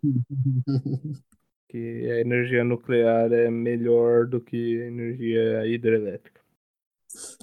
[1.70, 6.42] que a energia nuclear é melhor do que a energia hidrelétrica.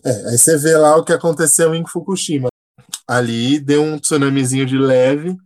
[0.04, 2.48] É, aí você vê lá o que aconteceu em Fukushima.
[3.08, 5.38] Ali deu um tsunamizinho de leve,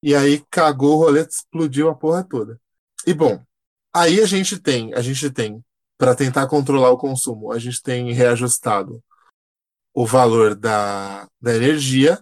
[0.00, 2.56] e aí cagou o rolê, explodiu a porra toda.
[3.04, 3.42] E bom,
[3.92, 5.60] aí a gente tem, a gente tem,
[5.98, 9.02] para tentar controlar o consumo, a gente tem reajustado
[9.96, 12.20] o valor da, da energia,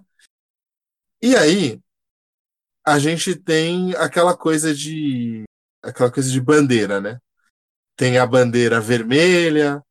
[1.20, 1.80] e aí
[2.86, 5.42] a gente tem aquela coisa de
[5.82, 7.18] aquela coisa de bandeira, né?
[7.96, 9.82] Tem a bandeira vermelha,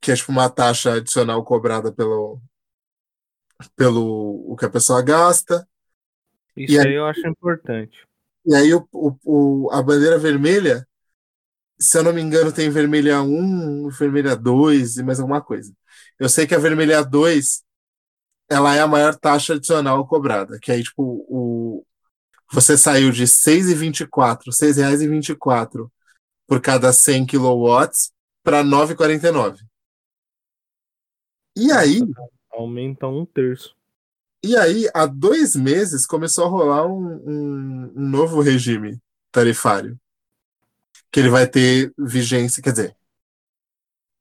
[0.00, 2.40] que é tipo uma taxa adicional cobrada pelo,
[3.74, 5.66] pelo o que a pessoa gasta.
[6.56, 8.06] Isso E aí aí- eu acho importante.
[8.46, 10.86] E aí o, o, o- a bandeira vermelha,
[11.78, 15.72] se eu não me engano, tem vermelha 1, vermelha 2 e mais alguma coisa.
[16.22, 17.64] Eu sei que a vermelha 2
[18.48, 21.84] ela é a maior taxa adicional cobrada, que aí tipo o
[22.52, 25.90] você saiu de R$ 6,24, R$ 6,24
[26.46, 28.12] por cada 100 quilowatts
[28.44, 29.58] para R$ 9,49.
[31.56, 32.02] E aí,
[32.52, 33.74] Aumenta um terço.
[34.44, 39.00] E aí, há dois meses, começou a rolar um, um- um novo regime
[39.32, 39.98] tarifário.
[41.10, 42.96] Que ele vai ter vigência, quer dizer,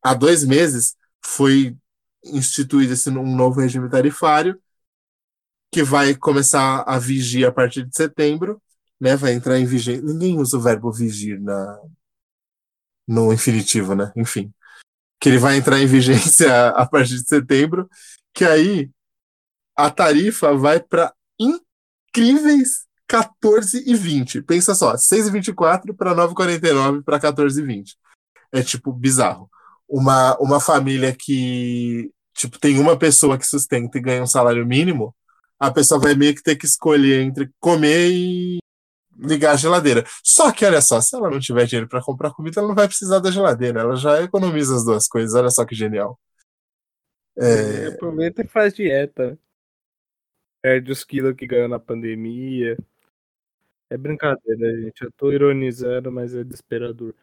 [0.04, 1.76] há dois meses foi
[2.24, 4.60] instituído esse um novo regime tarifário
[5.72, 8.62] que vai começar a vigir a partir de setembro,
[9.00, 9.16] né?
[9.16, 10.02] Vai entrar em vigência.
[10.02, 11.80] Ninguém usa o verbo vigir na,
[13.08, 14.12] no infinitivo, né?
[14.16, 14.54] Enfim.
[15.20, 17.90] Que ele vai entrar em vigência a partir de setembro,
[18.34, 18.90] que aí
[19.76, 24.44] a tarifa vai para incríveis 14,20.
[24.46, 27.96] Pensa só, 6,24 para 9,49 para 14,20.
[28.52, 29.50] É tipo bizarro.
[29.92, 35.14] Uma, uma família que tipo tem uma pessoa que sustenta e ganha um salário mínimo,
[35.60, 38.60] a pessoa vai meio que ter que escolher entre comer e
[39.18, 40.04] ligar a geladeira.
[40.24, 42.88] Só que olha só, se ela não tiver dinheiro para comprar comida, ela não vai
[42.88, 45.36] precisar da geladeira, ela já economiza as duas coisas.
[45.36, 46.20] Olha só que genial.
[47.38, 49.38] É, Aproveita e faz dieta.
[50.62, 52.78] Perde os quilos que ganhou na pandemia.
[53.90, 55.02] É brincadeira, gente.
[55.04, 57.14] Eu tô ironizando, mas é desesperador.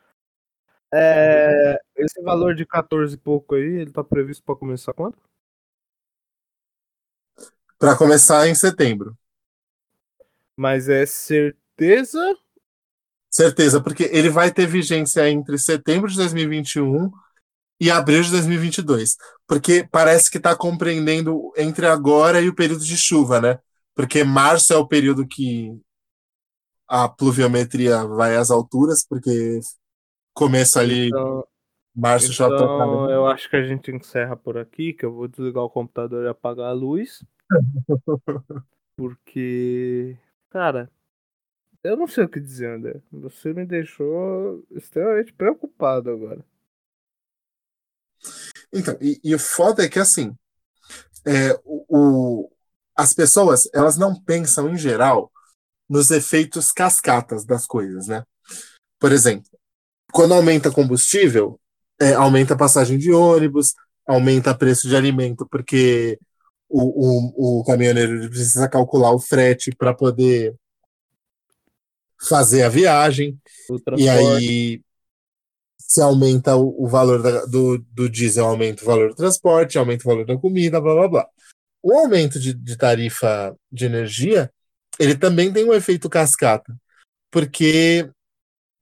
[0.92, 5.16] É, esse valor de 14 e pouco aí, ele tá previsto pra começar quando?
[7.78, 9.16] Para começar em setembro.
[10.56, 12.36] Mas é certeza?
[13.30, 17.10] Certeza, porque ele vai ter vigência entre setembro de 2021
[17.80, 19.16] e abril de 2022.
[19.46, 23.58] Porque parece que está compreendendo entre agora e o período de chuva, né?
[23.94, 25.70] Porque março é o período que
[26.88, 29.60] a pluviometria vai às alturas, porque
[30.38, 31.46] começa ali Então,
[31.94, 35.28] março já tá então eu acho que a gente encerra por aqui, que eu vou
[35.28, 37.24] desligar o computador e apagar a luz.
[38.96, 40.16] Porque,
[40.50, 40.90] cara,
[41.84, 43.02] eu não sei o que dizer, André.
[43.12, 46.44] Você me deixou extremamente preocupado agora.
[48.72, 50.34] Então, e, e o foda é que assim,
[51.26, 51.84] é, o,
[52.46, 52.52] o-
[52.96, 55.32] as pessoas elas não pensam em geral
[55.88, 58.24] nos efeitos cascatas das coisas, né?
[59.00, 59.50] Por exemplo,
[60.12, 61.58] quando aumenta combustível,
[62.00, 63.74] é, aumenta a passagem de ônibus,
[64.06, 66.18] aumenta o preço de alimento, porque
[66.68, 70.54] o, o, o caminhoneiro precisa calcular o frete para poder
[72.28, 73.38] fazer a viagem.
[73.98, 74.82] E aí,
[75.78, 80.04] se aumenta o, o valor da- do, do diesel, aumenta o valor do transporte, aumenta
[80.04, 81.28] o valor da comida, blá blá blá.
[81.82, 84.50] O aumento de, de tarifa de energia,
[84.98, 86.76] ele também tem um efeito cascata.
[87.30, 88.10] Porque,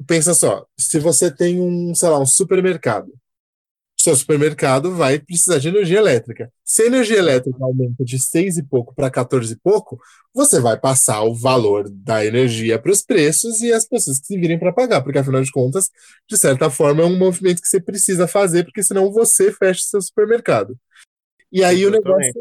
[0.04, 3.12] pensa só, se você tem um, sei lá, um supermercado,
[4.06, 6.52] seu supermercado vai precisar de energia elétrica.
[6.64, 9.98] Se a energia elétrica aumenta de 6 e pouco para 14 e pouco,
[10.32, 14.38] você vai passar o valor da energia para os preços e as pessoas que se
[14.38, 15.90] virem para pagar, porque afinal de contas,
[16.28, 20.00] de certa forma, é um movimento que você precisa fazer, porque senão você fecha seu
[20.00, 20.78] supermercado.
[21.50, 22.40] E aí o negócio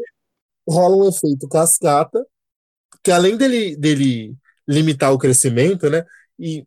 [0.68, 2.24] rola um efeito cascata,
[3.02, 4.36] que além dele, dele
[4.68, 6.04] limitar o crescimento, né?
[6.38, 6.64] E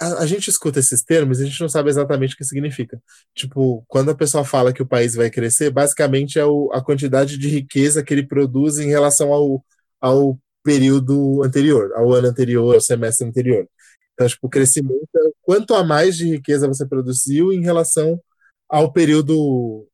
[0.00, 3.00] a, a gente escuta esses termos e a gente não sabe exatamente o que significa.
[3.34, 7.38] Tipo, quando a pessoa fala que o país vai crescer, basicamente é o, a quantidade
[7.38, 9.64] de riqueza que ele produz em relação ao,
[10.00, 13.68] ao período anterior, ao ano anterior, ao semestre anterior.
[14.14, 18.20] Então, tipo, o crescimento é quanto a mais de riqueza você produziu em relação
[18.68, 19.86] ao período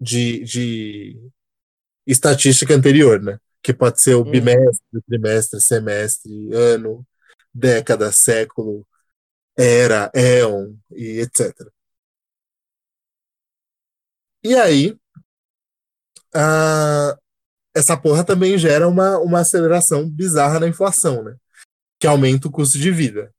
[0.00, 1.16] de, de
[2.06, 3.38] estatística anterior, né?
[3.62, 4.30] Que pode ser o Uhum.
[4.30, 7.04] bimestre, trimestre, semestre, ano,
[7.54, 8.86] década, século,
[9.56, 11.52] era, éon e etc.
[14.44, 14.98] E aí,
[17.74, 21.36] essa porra também gera uma, uma aceleração bizarra na inflação, né?
[22.00, 23.32] Que aumenta o custo de vida.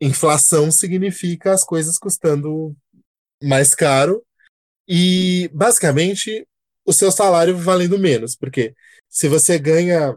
[0.00, 2.76] Inflação significa as coisas custando
[3.42, 4.24] mais caro
[4.88, 6.46] e, basicamente,
[6.84, 8.36] o seu salário valendo menos.
[8.36, 8.74] Porque
[9.08, 10.16] se você ganha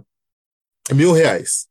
[0.93, 1.67] mil reais,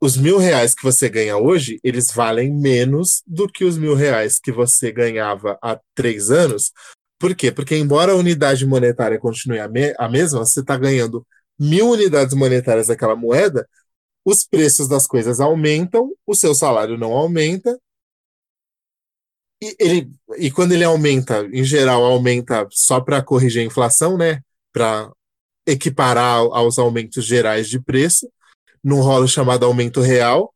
[0.00, 4.38] os mil reais que você ganha hoje, eles valem menos do que os mil reais
[4.38, 6.72] que você ganhava há três anos.
[7.18, 7.50] Por quê?
[7.50, 11.26] Porque, embora a unidade monetária continue a, me- a mesma, você está ganhando
[11.58, 13.68] mil unidades monetárias daquela moeda,
[14.24, 17.78] os preços das coisas aumentam, o seu salário não aumenta.
[19.62, 24.40] E, ele, e quando ele aumenta, em geral, aumenta só para corrigir a inflação, né?
[24.72, 25.10] Para
[25.66, 28.30] equiparar ao- aos aumentos gerais de preço
[28.88, 30.54] num rolo chamado aumento real,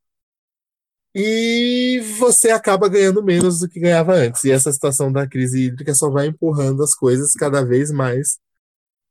[1.15, 4.45] e você acaba ganhando menos do que ganhava antes.
[4.45, 8.39] E essa situação da crise hídrica só vai empurrando as coisas cada vez mais.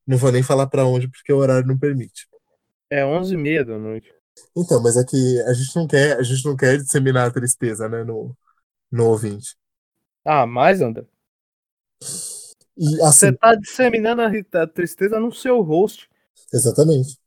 [0.08, 2.28] Não vou nem falar para onde, porque o horário não permite.
[2.90, 4.12] É 11h30 da noite.
[4.58, 7.88] Então, mas é que a gente não quer, a gente não quer disseminar a tristeza,
[7.88, 8.36] né, no,
[8.92, 9.56] no ouvinte.
[10.26, 11.06] Ah, mais, André?
[12.76, 16.10] E assim, Você tá disseminando a a tristeza no seu host.
[16.52, 17.18] Exatamente.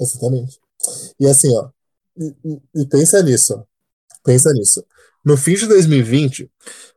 [0.00, 0.58] Exatamente.
[1.20, 1.68] E assim, ó,
[2.16, 2.34] e,
[2.74, 3.64] e- pensa nisso, ó.
[4.24, 4.84] Pensa nisso.
[5.24, 6.50] No fim de 2020,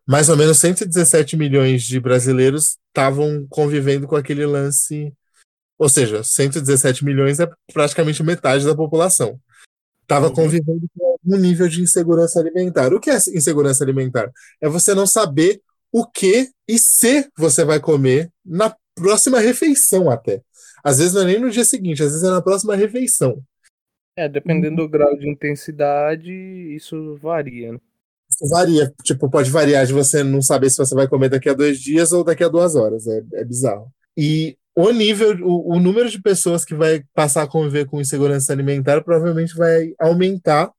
[0.08, 5.14] mais ou menos 117 milhões de brasileiros estavam convivendo com aquele lance.
[5.78, 9.40] Ou seja, 117 milhões é praticamente metade da população.
[10.02, 10.34] Estava Uhum.
[10.34, 12.94] convivendo com algum nível de insegurança alimentar.
[12.94, 14.32] O que é insegurança alimentar?
[14.60, 20.42] É você não saber o que e se você vai comer na próxima refeição até.
[20.84, 23.42] Às vezes não é nem no dia seguinte, às vezes é na próxima refeição.
[24.20, 26.30] É, dependendo do grau de intensidade,
[26.76, 27.80] isso varia, né?
[28.30, 31.54] Isso varia, tipo, pode variar de você não saber se você vai comer daqui a
[31.54, 33.08] dois dias ou daqui a duas horas.
[33.08, 33.90] É, é bizarro.
[34.18, 38.52] E o nível, o, o número de pessoas que vai passar a conviver com insegurança
[38.52, 40.70] alimentar provavelmente vai aumentar.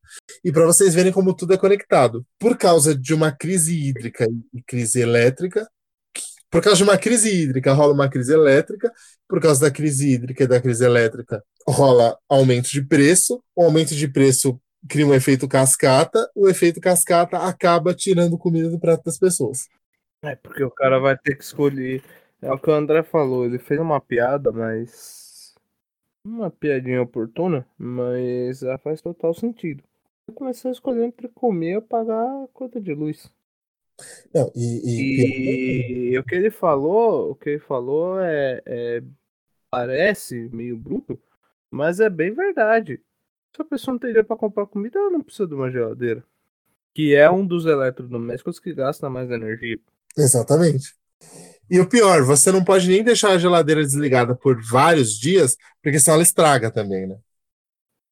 [0.44, 2.22] E para vocês verem como tudo é conectado.
[2.38, 5.66] Por causa de uma crise hídrica e crise elétrica,
[6.50, 8.92] por causa de uma crise hídrica rola uma crise elétrica,
[9.28, 13.94] por causa da crise hídrica e da crise elétrica rola aumento de preço, o aumento
[13.94, 19.18] de preço cria um efeito cascata, o efeito cascata acaba tirando comida do prato das
[19.18, 19.68] pessoas.
[20.22, 22.02] É, porque o cara vai ter que escolher
[22.42, 25.54] É o que o André falou, ele fez uma piada, mas.
[26.26, 29.82] Uma piadinha oportuna, mas ela faz total sentido.
[30.28, 33.32] Eu a escolher entre comer ou pagar a conta de luz.
[34.34, 39.02] Não, e, E o que ele falou, o que ele falou é, é-
[39.70, 41.20] parece meio bruto,
[41.70, 43.02] mas é bem verdade.
[43.56, 46.24] Se a pessoa não tem dinheiro pra comprar comida, ela não precisa de uma geladeira.
[46.94, 49.78] Que é um dos eletrodomésticos que gasta mais energia.
[50.16, 50.94] Exatamente.
[51.70, 56.00] E o pior, você não pode nem deixar a geladeira desligada por vários dias, porque
[56.00, 57.16] senão ela estraga também, né?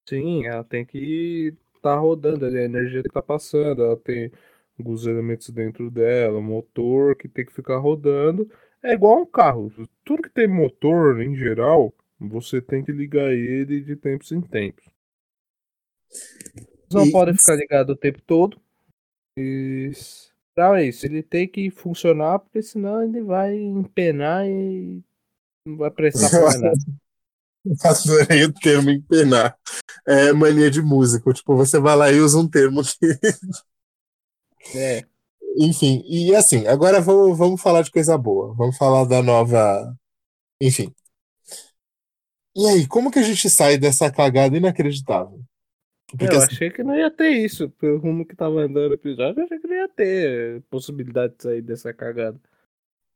[0.09, 4.33] Sim, ela tem que estar rodando ali, a energia que tá passando, ela tem
[4.79, 8.51] alguns elementos dentro dela, motor que tem que ficar rodando.
[8.83, 9.71] É igual um carro.
[10.05, 14.85] Tudo que tem motor, em geral, você tem que ligar ele de tempos em tempos.
[16.93, 18.61] Não E- pode ficar ligado o tempo todo.
[19.37, 19.91] E
[20.57, 21.07] Não, é isso.
[21.07, 25.01] Ele tem que funcionar, porque senão ele vai empenar e
[25.67, 26.73] não vai prestar pra nada.
[27.85, 29.57] Adorei o termo empenar.
[30.07, 31.33] É mania de músico.
[31.33, 33.07] Tipo, você vai lá e usa um termo que.
[34.75, 35.05] É.
[35.59, 38.55] Enfim, e assim, agora vamos, vamos falar de coisa boa.
[38.55, 39.97] Vamos falar da nova.
[40.63, 40.95] Enfim.
[42.55, 45.41] E aí, como que a gente sai dessa cagada inacreditável?
[46.19, 47.69] Porque eu assim, achei que não ia ter isso.
[47.71, 51.43] Pelo rumo que tava andando o episódio, eu achei que não ia ter possibilidade de
[51.43, 52.41] sair dessa cagada.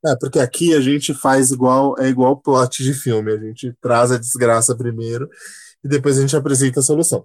[0.04, 4.10] É, porque aqui a gente faz igual, é igual plot de filme, a gente traz
[4.10, 5.28] a desgraça primeiro
[5.84, 7.24] e depois a gente apresenta a solução.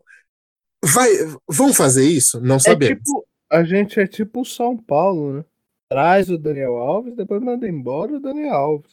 [0.83, 1.09] Vai,
[1.49, 2.39] vão fazer isso?
[2.41, 2.99] Não É sabemos.
[2.99, 5.45] tipo, a gente é tipo o São Paulo, né?
[5.89, 8.91] Traz o Daniel Alves, depois manda embora o Daniel Alves.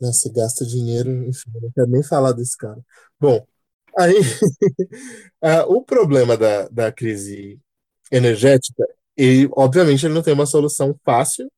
[0.00, 2.80] Né, Você gasta dinheiro, enfim, não quero nem falar desse cara.
[3.20, 3.44] Bom,
[3.98, 4.14] aí
[5.42, 7.60] ah, o problema da, da crise
[8.10, 8.84] energética,
[9.16, 11.50] e obviamente ele não tem uma solução fácil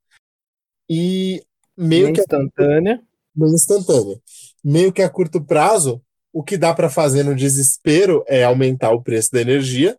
[0.91, 1.43] e
[1.77, 3.01] meio que instantânea.
[3.35, 4.21] meio instantânea.
[4.63, 9.03] Meio que a curto prazo, o que dá para fazer no desespero é aumentar o
[9.03, 9.97] preço da energia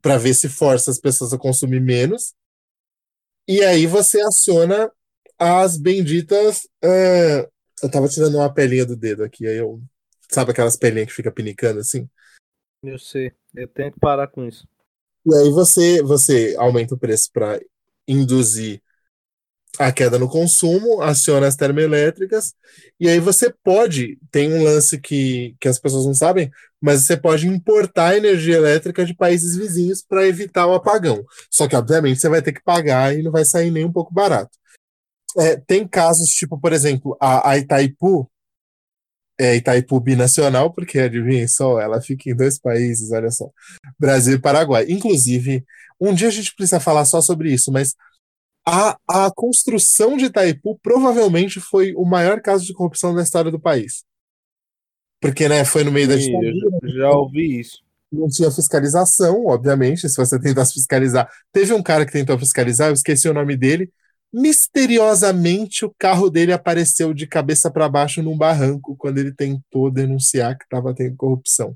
[0.00, 2.34] para ver se força as pessoas a consumir menos.
[3.46, 4.90] E aí você aciona
[5.38, 6.68] as benditas.
[6.82, 7.48] é,
[7.82, 9.80] eu tava tirando uma pelinha do dedo aqui, aí eu.
[10.30, 12.08] Sabe aquelas pelinhas que fica pinicando assim?
[12.82, 13.32] Eu sei.
[13.54, 14.68] Eu tenho que parar com isso.
[15.24, 17.58] E aí você, você aumenta o preço para
[18.06, 18.82] induzir
[19.78, 22.54] a queda no consumo, aciona as termoelétricas,
[22.98, 26.50] e aí você pode, tem um lance que, que as pessoas não sabem,
[26.80, 31.24] mas você pode importar energia elétrica de países vizinhos para evitar o apagão.
[31.50, 34.12] Só que, obviamente, você vai ter que pagar e não vai sair nem um pouco
[34.12, 34.50] barato.
[35.38, 38.28] É, tem casos, tipo, por exemplo, a, a Itaipu,
[39.40, 43.48] é Itaipu binacional, porque adivinhem só, ela fica em dois países, olha só,
[43.98, 44.86] Brasil e Paraguai.
[44.88, 45.64] Inclusive,
[46.00, 47.94] um dia a gente precisa falar só sobre isso, mas
[48.68, 53.58] a, a construção de Itaipu provavelmente foi o maior caso de corrupção da história do
[53.58, 54.04] país.
[55.20, 57.78] Porque, né, foi no meio da Sim, eu ditadura, já, já ouvi isso.
[58.12, 61.28] não tinha fiscalização, obviamente, se você tentasse fiscalizar.
[61.52, 63.90] Teve um cara que tentou fiscalizar, eu esqueci o nome dele.
[64.32, 70.56] Misteriosamente, o carro dele apareceu de cabeça para baixo num barranco quando ele tentou denunciar
[70.58, 71.74] que estava tendo corrupção.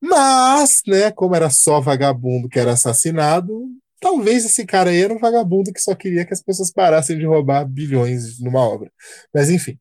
[0.00, 3.66] Mas, né, como era só vagabundo que era assassinado,
[4.00, 7.26] talvez esse cara aí era um vagabundo que só queria que as pessoas parassem de
[7.26, 8.90] roubar bilhões numa obra.
[9.34, 9.78] Mas enfim.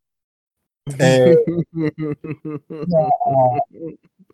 [1.00, 1.36] É,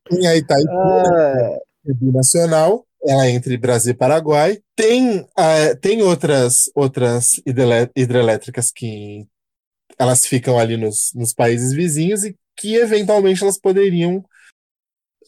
[0.09, 1.57] tem a Itaipu, Ah,
[1.87, 4.59] é binacional, ela é entre Brasil e Paraguai.
[4.75, 9.25] Tem, ah, tem outras, outras hidrelé- hidrelétricas que
[9.97, 14.23] elas ficam ali nos, nos países vizinhos e que eventualmente elas poderiam,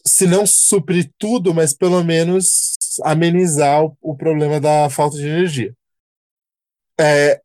[0.06, 5.74] se não suprir tudo, mas pelo menos amenizar o, o problema da falta de energia.
[7.00, 7.40] É,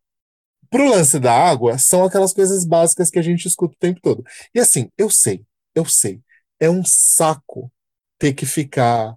[0.69, 4.23] pro lance da água, são aquelas coisas básicas que a gente escuta o tempo todo.
[4.53, 5.43] E assim, eu sei,
[5.73, 6.21] eu sei,
[6.59, 7.71] é um saco
[8.17, 9.15] ter que ficar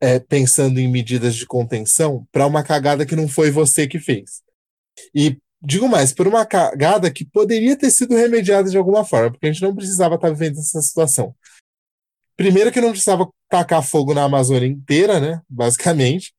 [0.00, 4.42] é, pensando em medidas de contenção para uma cagada que não foi você que fez.
[5.14, 9.46] E digo mais, por uma cagada que poderia ter sido remediada de alguma forma, porque
[9.46, 11.34] a gente não precisava estar vivendo essa situação.
[12.36, 15.40] Primeiro que não precisava tacar fogo na Amazônia inteira, né?
[15.48, 16.32] Basicamente,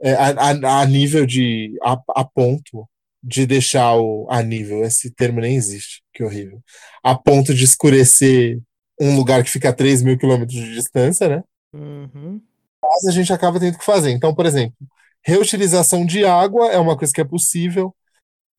[0.00, 2.88] é, a, a- a nível de a, a ponto
[3.22, 6.60] de deixar o a nível, esse termo nem existe, que horrível.
[7.04, 8.60] A ponto de escurecer
[9.00, 11.42] um lugar que fica a 3 mil quilômetros de distância, né?
[11.72, 12.40] uhum.
[12.82, 14.10] mas a gente acaba tendo que fazer.
[14.10, 14.76] Então, por exemplo,
[15.24, 17.94] reutilização de água é uma coisa que é possível,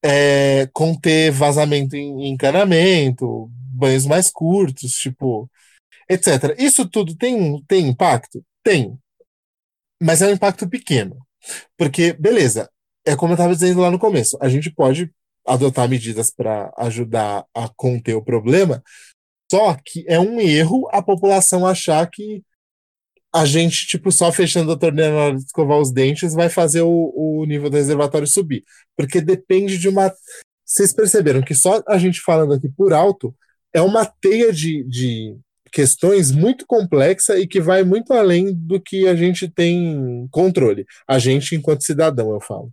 [0.03, 5.49] é, conter vazamento em, em encanamento, banhos mais curtos, tipo,
[6.09, 6.55] etc.
[6.57, 8.43] Isso tudo tem, tem impacto?
[8.63, 8.97] Tem.
[10.01, 11.17] Mas é um impacto pequeno.
[11.77, 12.69] Porque, beleza,
[13.05, 15.11] é como eu estava dizendo lá no começo, a gente pode
[15.45, 18.81] adotar medidas para ajudar a conter o problema.
[19.51, 22.41] Só que é um erro a população achar que
[23.33, 26.81] a gente, tipo, só fechando a torneira na hora de escovar os dentes vai fazer
[26.81, 28.63] o, o nível do reservatório subir.
[28.95, 30.13] Porque depende de uma.
[30.63, 33.35] Vocês perceberam que só a gente falando aqui por alto
[33.73, 35.35] é uma teia de, de
[35.73, 40.85] questões muito complexa e que vai muito além do que a gente tem controle.
[41.07, 42.71] A gente, enquanto cidadão, eu falo.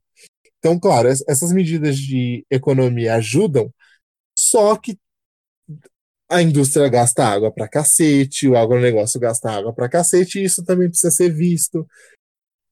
[0.58, 3.72] Então, claro, essas medidas de economia ajudam,
[4.38, 4.98] só que
[6.30, 10.88] a indústria gasta água pra cacete, o agronegócio gasta água pra cacete, e isso também
[10.88, 11.88] precisa ser visto.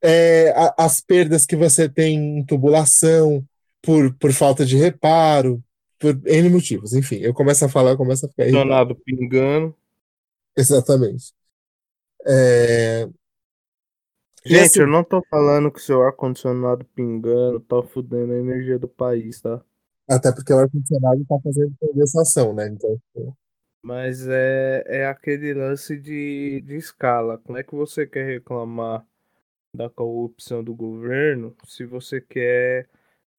[0.04, 3.42] É, a, as perdas que você tem em tubulação,
[3.82, 5.62] por, por falta de reparo,
[5.98, 6.92] por N motivos.
[6.92, 8.50] Enfim, eu começo a falar, eu começo a ficar.
[8.50, 9.74] Donado pingando.
[10.58, 11.32] Exatamente.
[12.26, 13.08] É...
[14.44, 18.88] Gente, assim, eu não tô falando que seu ar-condicionado pingando tá fudendo a energia do
[18.88, 19.62] país, tá?
[20.08, 22.66] Até porque o ar-condicionado tá fazendo condensação, né?
[22.68, 23.36] Então, tipo,
[23.82, 27.38] Mas é, é aquele lance de, de escala.
[27.38, 29.06] Como é que você quer reclamar
[29.74, 32.88] da corrupção do governo se você quer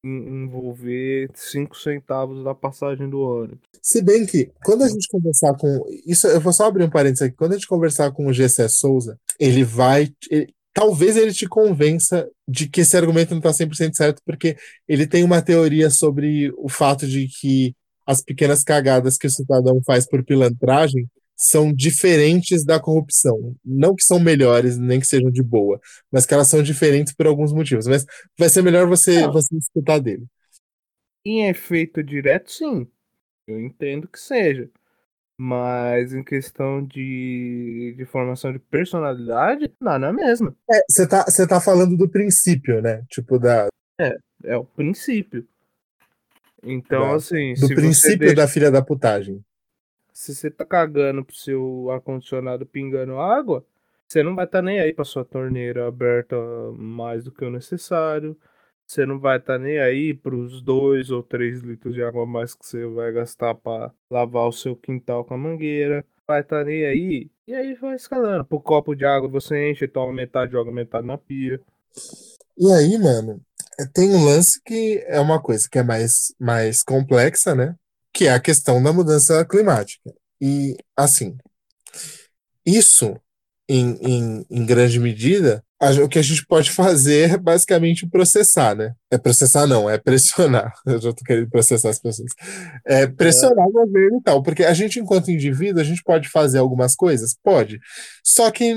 [0.04, 3.58] envolver 5 centavos da passagem do ônibus?
[3.82, 5.84] Se bem que, quando a gente conversar com.
[6.06, 7.36] Isso, eu vou só abrir um parênteses aqui.
[7.36, 10.08] Quando a gente conversar com o Gessé Souza, ele vai.
[10.30, 15.06] ele- talvez ele te convença de que esse argumento não está 100% certo, porque ele
[15.06, 17.74] tem uma teoria sobre o fato de que
[18.06, 21.06] as pequenas cagadas que o cidadão faz por pilantragem
[21.40, 23.54] são diferentes da corrupção.
[23.64, 25.80] Não que são melhores, nem que sejam de boa,
[26.10, 27.86] mas que elas são diferentes por alguns motivos.
[27.86, 28.04] Mas
[28.38, 29.32] vai ser melhor você, Não.
[29.32, 30.24] você escutar dele.
[31.24, 32.86] Em efeito direto, sim.
[33.46, 34.70] Eu entendo que seja.
[35.36, 40.54] Mas em questão de, de formação de personalidade, não, não é a mesma.
[40.70, 43.02] É, você tá, tá falando do princípio, né?
[43.08, 43.68] Tipo, da,
[44.44, 45.46] É o princípio.
[46.62, 49.42] Então, Da- assim, do princípio deixa, da filha da putagem.
[50.20, 53.64] Se você tá cagando pro seu ar-condicionado pingando água,
[54.06, 56.36] você não vai estar nem aí pra sua torneira aberta
[56.76, 58.36] mais do que o necessário.
[58.86, 62.54] Você não vai estar nem aí pros dois ou três litros de água a mais
[62.54, 66.04] que você vai gastar pra lavar o seu quintal com a mangueira.
[66.28, 67.30] Vai estar nem aí.
[67.46, 68.44] E aí vai escalando.
[68.44, 71.58] Pro copo de água você enche, toma metade, joga metade na pia.
[72.58, 73.40] E aí, mano,
[73.94, 77.74] tem um lance que é uma coisa que é mais, mais complexa, né?
[78.12, 80.12] Que é a questão da mudança climática.
[80.40, 81.36] E, assim,
[82.66, 83.16] isso,
[83.68, 88.74] em, em, em grande medida, a- o que a gente pode fazer é basicamente processar,
[88.74, 88.92] né?
[89.10, 90.72] É processar, não, é pressionar.
[90.86, 92.30] Eu já tô querendo processar as pessoas.
[92.86, 96.58] É pressionar o governo e tal, porque a gente, enquanto indivíduo, a gente pode fazer
[96.58, 97.34] algumas coisas?
[97.42, 97.78] Pode.
[98.24, 98.74] Só que,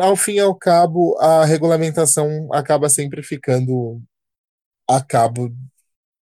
[0.00, 4.00] ao fim e ao cabo, a regulamentação acaba sempre ficando
[4.88, 5.52] a cabo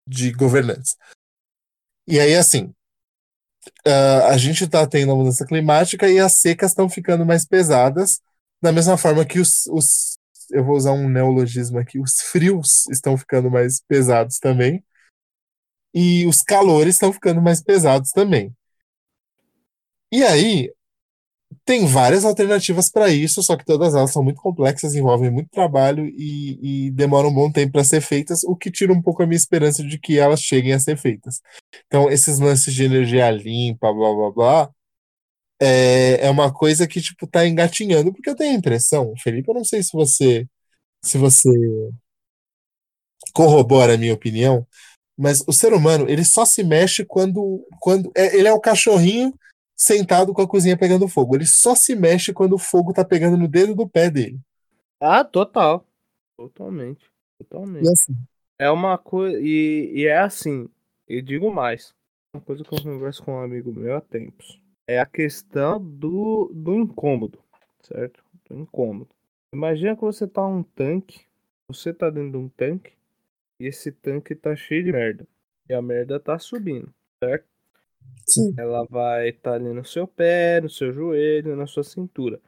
[0.06, 0.96] de governantes.
[2.06, 2.74] E aí, assim,
[3.86, 8.20] ah, a gente está tendo a mudança climática e as secas estão ficando mais pesadas,
[8.60, 10.18] da mesma forma que os, os,
[10.50, 14.84] eu vou usar um neologismo aqui, os frios estão ficando mais pesados também,
[15.94, 18.54] e os calores estão ficando mais pesados também.
[20.10, 20.72] E aí,
[21.64, 26.06] tem várias alternativas para isso, só que todas elas são muito complexas, envolvem muito trabalho
[26.06, 29.26] e, e demoram um bom tempo para ser feitas, o que tira um pouco a
[29.26, 31.40] minha esperança de que elas cheguem a ser feitas.
[31.86, 34.70] Então, esses lances de energia limpa, blá blá blá,
[35.60, 39.54] é, é uma coisa que tipo tá engatinhando, porque eu tenho a impressão, Felipe, eu
[39.54, 40.46] não sei se você
[41.02, 41.50] se você
[43.32, 44.66] corrobora a minha opinião,
[45.16, 49.32] mas o ser humano, ele só se mexe quando quando é, ele é o cachorrinho
[49.82, 51.36] sentado com a cozinha pegando fogo.
[51.36, 54.40] Ele só se mexe quando o fogo tá pegando no dedo do pé dele.
[55.00, 55.86] Ah, total.
[56.36, 57.10] Totalmente.
[57.38, 57.84] Totalmente.
[57.84, 58.16] E assim,
[58.58, 59.38] É uma coisa.
[59.40, 60.68] E, e é assim,
[61.08, 61.94] e digo mais.
[62.34, 64.60] Uma coisa que eu converso com um amigo meu há tempos.
[64.86, 67.38] É a questão do, do incômodo.
[67.82, 68.24] Certo?
[68.48, 69.10] Do incômodo.
[69.52, 71.26] Imagina que você tá num tanque.
[71.68, 72.92] Você tá dentro de um tanque.
[73.60, 75.26] E esse tanque tá cheio de merda.
[75.68, 76.92] E a merda tá subindo.
[77.22, 77.46] Certo?
[78.26, 82.40] Sim, Ela vai estar ali no seu pé, no seu joelho, na sua cintura.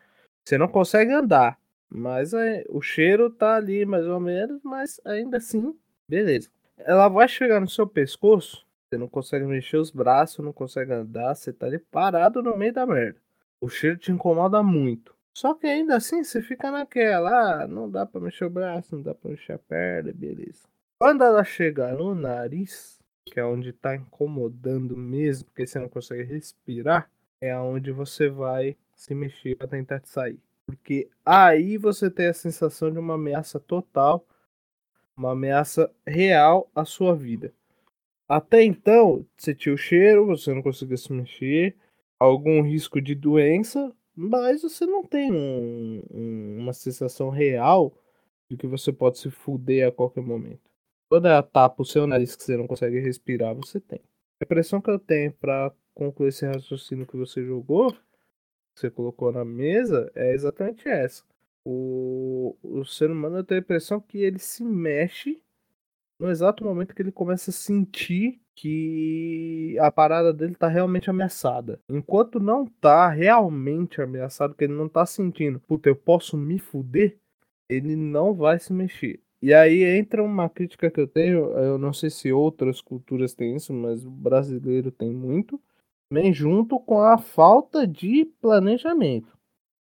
[0.45, 5.39] Você não consegue andar, mas é, o cheiro tá ali mais ou menos, mas ainda
[5.39, 5.75] assim,
[6.09, 6.51] beleza.
[6.79, 11.35] Ela vai chegar no seu pescoço, você não consegue mexer os braços, não consegue andar,
[11.35, 13.19] você tá ali parado no meio da merda.
[13.61, 15.15] O cheiro te incomoda muito.
[15.37, 19.03] Só que ainda assim você fica naquela, ah, não dá pra mexer o braço, não
[19.03, 20.63] dá pra mexer a perna, beleza.
[20.99, 22.94] Quando ela chegar no nariz,
[23.25, 27.11] que é onde tá incomodando mesmo, porque você não consegue respirar,
[27.41, 30.39] é aonde você vai se mexer para tentar sair.
[30.67, 34.27] Porque aí você tem a sensação de uma ameaça total,
[35.17, 37.53] uma ameaça real à sua vida.
[38.29, 41.77] Até então, você tinha o cheiro, você não conseguia se mexer,
[42.19, 47.93] algum risco de doença, mas você não tem um, um, uma sensação real
[48.49, 50.74] de que você pode se fuder a qualquer momento.
[51.15, 54.01] Quando ela tapa o seu nariz que você não consegue respirar, você tem.
[54.41, 59.31] A impressão que eu tenho para concluir esse raciocínio que você jogou, que você colocou
[59.31, 61.23] na mesa, é exatamente essa.
[61.65, 65.41] O, o ser humano tem a impressão que ele se mexe
[66.19, 71.79] no exato momento que ele começa a sentir que a parada dele tá realmente ameaçada.
[71.89, 77.17] Enquanto não tá realmente ameaçado, que ele não tá sentindo, puta, eu posso me fuder,
[77.69, 79.21] ele não vai se mexer.
[79.45, 83.57] E aí entra uma crítica que eu tenho, eu não sei se outras culturas têm
[83.57, 85.61] isso, mas o brasileiro tem muito,
[86.11, 89.37] vem junto com a falta de planejamento.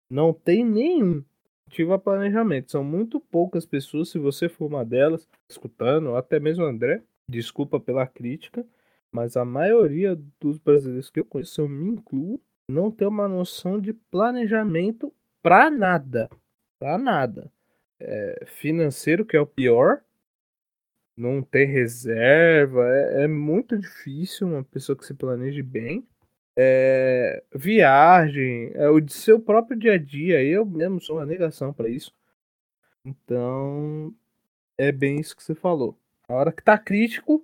[0.09, 1.23] Não tem nenhum
[1.67, 2.71] ativa planejamento.
[2.71, 8.07] São muito poucas pessoas, se você for uma delas, escutando, até mesmo André, desculpa pela
[8.07, 8.65] crítica,
[9.11, 13.79] mas a maioria dos brasileiros que eu conheço, eu me incluo, não tem uma noção
[13.79, 16.31] de planejamento para nada.
[16.79, 17.51] Para nada.
[18.01, 20.01] É financeiro, que é o pior,
[21.15, 26.07] não tem reserva, é, é, muito difícil uma pessoa que se planeje bem
[26.55, 30.43] é, viagem, é o de seu próprio dia a dia.
[30.43, 32.13] Eu mesmo sou uma negação para isso.
[33.05, 34.13] Então,
[34.77, 35.97] é bem isso que você falou.
[36.27, 37.43] A hora que tá crítico,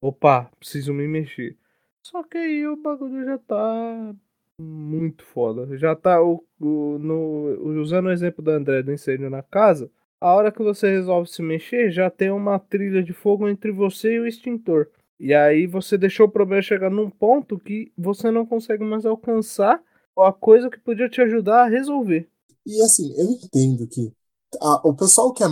[0.00, 1.56] opa, preciso me mexer.
[2.02, 4.14] Só que aí o bagulho já tá
[4.62, 5.76] muito foda.
[5.76, 9.90] Já tá o, o no, usando o exemplo da André do incêndio na casa.
[10.20, 14.14] A hora que você resolve se mexer, já tem uma trilha de fogo entre você
[14.14, 14.88] e o extintor.
[15.18, 19.82] E aí você deixou o problema chegar num ponto que você não consegue mais alcançar
[20.18, 22.28] a coisa que podia te ajudar a resolver.
[22.66, 24.12] E assim, eu entendo que
[24.60, 25.46] a, o pessoal que é,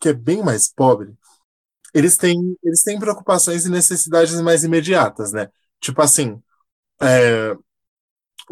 [0.00, 1.14] que é bem mais pobre,
[1.94, 5.50] eles têm, eles têm preocupações e necessidades mais imediatas, né?
[5.80, 6.40] Tipo assim,
[7.00, 7.56] é,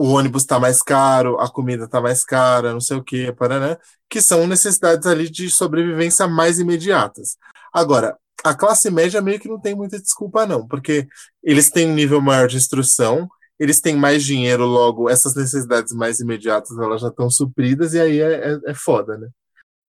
[0.00, 3.76] o ônibus tá mais caro, a comida tá mais cara, não sei o que, né?
[4.08, 7.36] que são necessidades ali de sobrevivência mais imediatas.
[7.70, 11.06] Agora, a classe média meio que não tem muita desculpa, não, porque
[11.42, 13.28] eles têm um nível maior de instrução,
[13.58, 18.20] eles têm mais dinheiro, logo essas necessidades mais imediatas elas já estão supridas, e aí
[18.20, 19.28] é, é, é foda, né?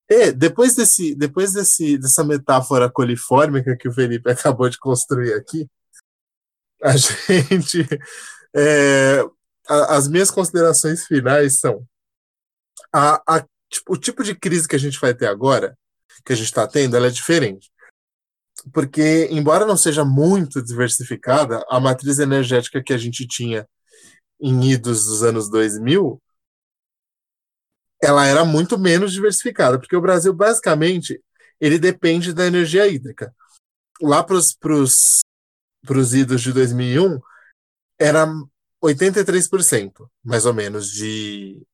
[0.08, 5.66] E depois, desse, depois desse, dessa metáfora coliforme que o Felipe acabou de construir aqui,
[6.80, 7.84] a gente.
[8.54, 9.20] É,
[9.68, 11.86] a, as minhas considerações finais são:
[12.92, 15.76] a, a, tipo, o tipo de crise que a gente vai ter agora,
[16.24, 17.70] que a gente está tendo, ela é diferente
[18.72, 23.68] porque, embora não seja muito diversificada, a matriz energética que a gente tinha
[24.40, 26.20] em idos dos anos 2000,
[28.02, 31.22] ela era muito menos diversificada, porque o Brasil, basicamente,
[31.60, 33.34] ele depende da energia hídrica.
[34.02, 37.18] Lá para os idos de 2001,
[37.98, 38.26] era
[38.82, 41.66] 83%, mais ou menos, de,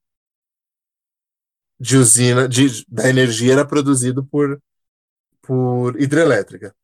[1.78, 4.60] de usina, de, da energia era produzido por,
[5.40, 6.74] por hidrelétrica.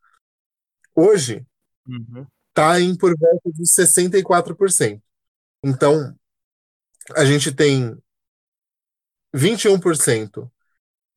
[0.95, 1.47] Hoje,
[2.49, 2.79] está uhum.
[2.79, 5.01] em por volta de 64%.
[5.63, 6.17] Então,
[7.15, 7.97] a gente tem
[9.35, 10.51] 21%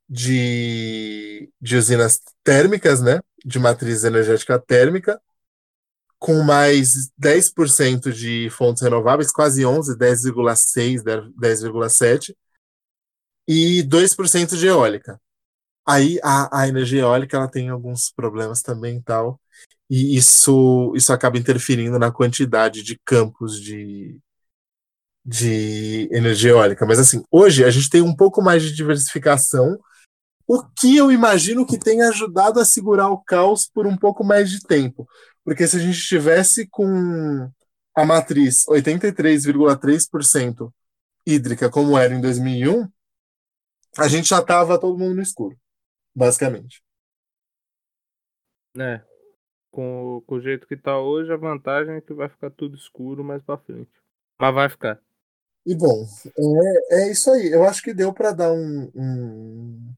[0.07, 3.19] de, de usinas térmicas, né?
[3.43, 5.21] De matriz energética térmica,
[6.21, 12.35] com mais 10% de fontes renováveis, quase 11, 10,6, 10,7,
[13.47, 15.19] e 2% de eólica.
[15.83, 19.41] Aí a, a energia eólica ela tem alguns problemas também e tal,
[19.89, 24.19] e isso, isso acaba interferindo na quantidade de campos de,
[25.25, 26.85] de energia eólica.
[26.85, 29.75] Mas assim, hoje a gente tem um pouco mais de diversificação,
[30.53, 34.49] o que eu imagino que tenha ajudado a segurar o caos por um pouco mais
[34.49, 35.07] de tempo.
[35.43, 37.49] Porque se a gente estivesse com
[37.95, 40.71] a matriz 83,3%
[41.25, 42.87] hídrica, como era em 2001,
[43.97, 45.57] a gente já estava todo mundo no escuro
[46.15, 46.83] basicamente.
[48.77, 49.01] É.
[49.69, 53.23] Com, com o jeito que tá hoje, a vantagem é que vai ficar tudo escuro
[53.23, 53.91] mais pra frente.
[54.39, 55.01] Mas vai ficar.
[55.65, 56.05] E bom,
[56.91, 57.51] é, é isso aí.
[57.51, 59.93] Eu acho que deu para dar um, um,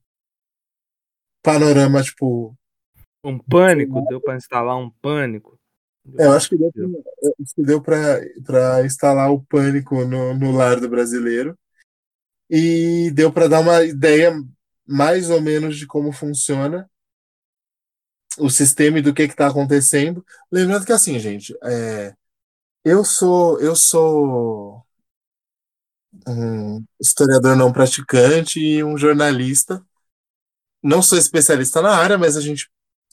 [1.44, 2.58] panorama, tipo.
[3.24, 4.04] Um pânico?
[4.08, 5.60] Deu para instalar um pânico?
[6.18, 6.72] É, eu acho que deu,
[7.58, 11.58] deu para instalar o pânico no, no lar do brasileiro.
[12.50, 14.34] E deu para dar uma ideia
[14.86, 16.90] mais ou menos de como funciona
[18.38, 20.26] o sistema e do que está acontecendo.
[20.52, 22.14] Lembrando que assim, gente, é,
[22.84, 24.86] eu sou eu sou
[26.28, 29.84] um historiador não praticante e um jornalista.
[30.84, 32.70] Não sou especialista na área, mas a gente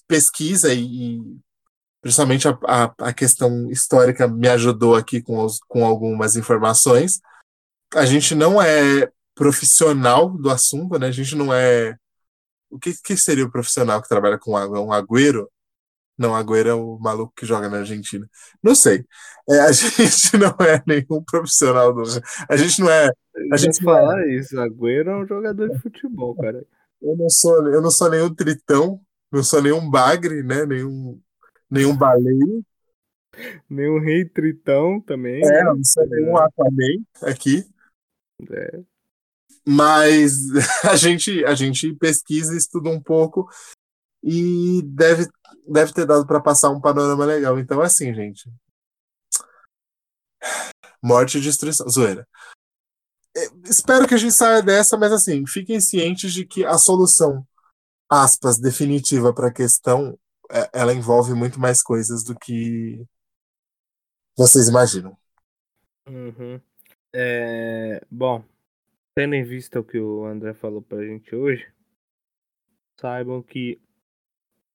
[0.08, 1.20] pesquisa e,
[2.02, 7.20] principalmente a, a, a, questão histórica me ajudou aqui com, os, com algumas informações.
[7.94, 11.06] A gente não é profissional do assunto, né?
[11.06, 11.96] A gente não é.
[12.68, 14.80] O que, que seria o profissional que trabalha com água?
[14.80, 15.48] Um agüero?
[16.20, 18.28] Não, Agüero é o maluco que joga na Argentina.
[18.62, 19.06] Não sei.
[19.48, 22.02] É, a gente não é nenhum profissional do.
[22.48, 23.10] A gente não é.
[23.50, 24.34] A gente falar é...
[24.34, 26.62] isso, Agüero é um jogador de futebol, cara.
[27.02, 29.00] Eu não sou, eu não sou nenhum tritão,
[29.32, 30.66] não sou nenhum bagre, né?
[30.66, 31.20] Nenhum,
[31.70, 32.64] nenhum baleio.
[33.68, 35.40] Nenhum rei tritão também.
[35.44, 35.64] É, né?
[35.64, 37.64] não sou nenhum Aquaman aqui.
[38.50, 38.80] É.
[39.66, 40.32] Mas
[40.84, 43.48] a gente, a gente pesquisa e estuda um pouco
[44.22, 45.26] e deve,
[45.66, 47.58] deve ter dado para passar um panorama legal.
[47.58, 48.50] Então, assim, gente.
[51.02, 51.88] Morte e destruição.
[51.88, 52.26] Zoeira.
[53.64, 57.46] Espero que a gente saia dessa, mas assim, fiquem cientes de que a solução,
[58.08, 60.18] aspas, definitiva para a questão,
[60.50, 63.04] é, ela envolve muito mais coisas do que
[64.36, 65.16] vocês imaginam.
[66.08, 66.60] Uhum.
[67.14, 68.44] É, bom,
[69.14, 71.66] tendo em vista o que o André falou pra gente hoje,
[73.00, 73.80] saibam que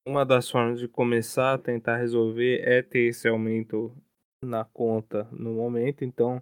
[0.06, 3.96] uma das formas de começar a tentar resolver é ter esse aumento
[4.42, 6.42] na conta no momento, então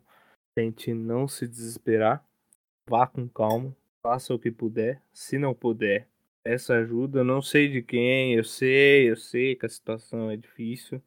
[0.55, 2.25] tente não se desesperar,
[2.89, 6.07] vá com calma, faça o que puder, se não puder,
[6.43, 10.35] essa ajuda, eu não sei de quem, eu sei, eu sei que a situação é
[10.35, 11.01] difícil,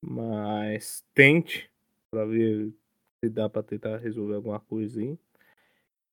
[0.00, 1.70] mas tente
[2.10, 2.72] para ver
[3.22, 5.18] se dá para tentar resolver alguma coisa aí.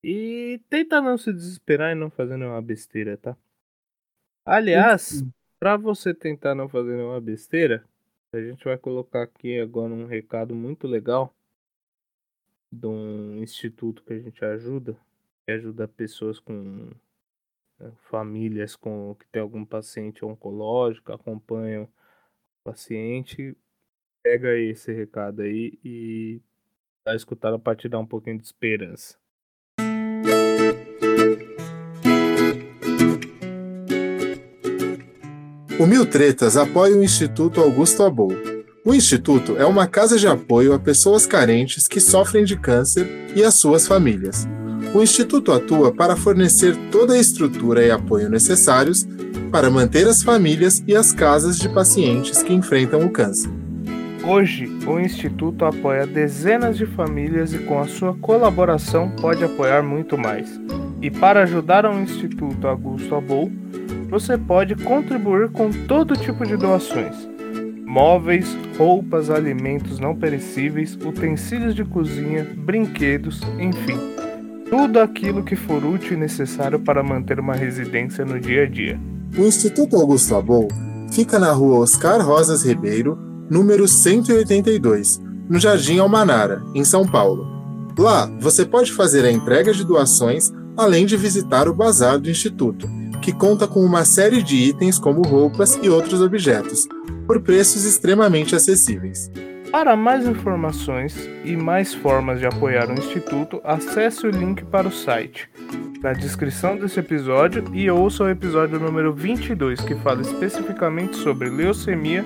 [0.02, 3.36] E tenta não se desesperar e não fazer nenhuma besteira, tá?
[4.44, 5.22] Aliás,
[5.58, 7.84] para você tentar não fazer nenhuma besteira,
[8.32, 11.34] a gente vai colocar aqui agora um recado muito legal
[12.70, 14.96] de um instituto que a gente ajuda,
[15.44, 16.90] que ajuda pessoas com
[17.78, 21.88] né, famílias com que tem algum paciente oncológico, acompanham o
[22.64, 23.56] paciente.
[24.22, 26.40] Pega esse recado aí e
[27.02, 29.18] tá escutando para te dar um pouquinho de esperança.
[35.80, 38.49] O Mil Tretas apoia o Instituto Augusto Abou.
[38.82, 43.06] O Instituto é uma casa de apoio a pessoas carentes que sofrem de câncer
[43.36, 44.48] e as suas famílias.
[44.94, 49.06] O Instituto atua para fornecer toda a estrutura e apoio necessários
[49.52, 53.50] para manter as famílias e as casas de pacientes que enfrentam o câncer.
[54.26, 60.16] Hoje, o Instituto apoia dezenas de famílias e, com a sua colaboração, pode apoiar muito
[60.16, 60.58] mais.
[61.02, 63.52] E para ajudar o Instituto Augusto Abou,
[64.08, 67.29] você pode contribuir com todo tipo de doações:
[67.90, 68.46] móveis,
[68.78, 73.98] roupas, alimentos não perecíveis, utensílios de cozinha, brinquedos, enfim,
[74.70, 78.96] tudo aquilo que for útil e necessário para manter uma residência no dia a dia.
[79.36, 80.68] O Instituto Augusto Abou
[81.10, 83.18] fica na rua Oscar Rosas Ribeiro,
[83.50, 87.44] número 182, no Jardim Almanara, em São Paulo.
[87.98, 92.88] Lá, você pode fazer a entrega de doações, além de visitar o bazar do Instituto,
[93.20, 96.86] que conta com uma série de itens como roupas e outros objetos,
[97.30, 99.30] por preços extremamente acessíveis.
[99.70, 101.14] Para mais informações
[101.44, 105.48] e mais formas de apoiar o Instituto, acesse o link para o site
[106.02, 112.24] na descrição desse episódio e ouça o episódio número 22, que fala especificamente sobre leucemia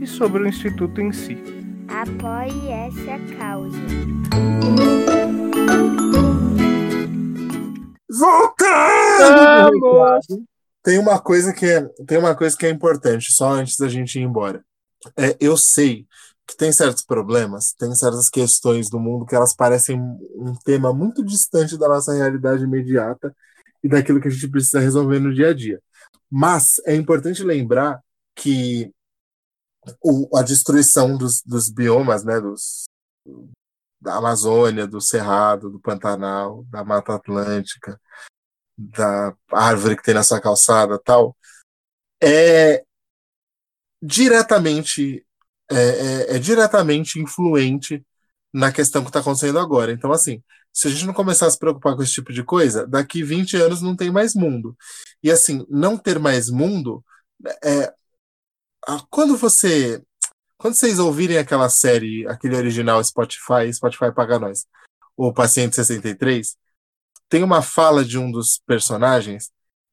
[0.00, 1.36] e sobre o Instituto em si.
[1.88, 3.78] Apoie essa causa.
[8.08, 9.76] Voltando!
[10.86, 14.20] Tem uma coisa que é, tem uma coisa que é importante, só antes da gente
[14.20, 14.64] ir embora.
[15.16, 16.06] É, eu sei
[16.46, 21.24] que tem certos problemas, tem certas questões do mundo que elas parecem um tema muito
[21.24, 23.34] distante da nossa realidade imediata
[23.82, 25.82] e daquilo que a gente precisa resolver no dia a dia.
[26.30, 28.00] Mas é importante lembrar
[28.36, 28.88] que
[30.00, 32.84] o, a destruição dos, dos biomas, né, dos,
[34.00, 38.00] da Amazônia, do Cerrado, do Pantanal, da Mata Atlântica,
[38.76, 41.36] da árvore que tem nessa calçada tal,
[42.22, 42.84] é
[44.02, 45.26] diretamente
[45.70, 48.04] é, é, é diretamente influente
[48.52, 49.92] na questão que está acontecendo agora.
[49.92, 52.86] Então, assim, se a gente não começar a se preocupar com esse tipo de coisa,
[52.86, 54.76] daqui 20 anos não tem mais mundo.
[55.22, 57.04] E, assim, não ter mais mundo
[57.64, 57.92] é,
[59.10, 60.02] quando você.
[60.58, 64.66] Quando vocês ouvirem aquela série, aquele original Spotify, Spotify paga nós,
[65.14, 66.56] o Paciente 63,
[67.28, 69.50] tem uma fala de um dos personagens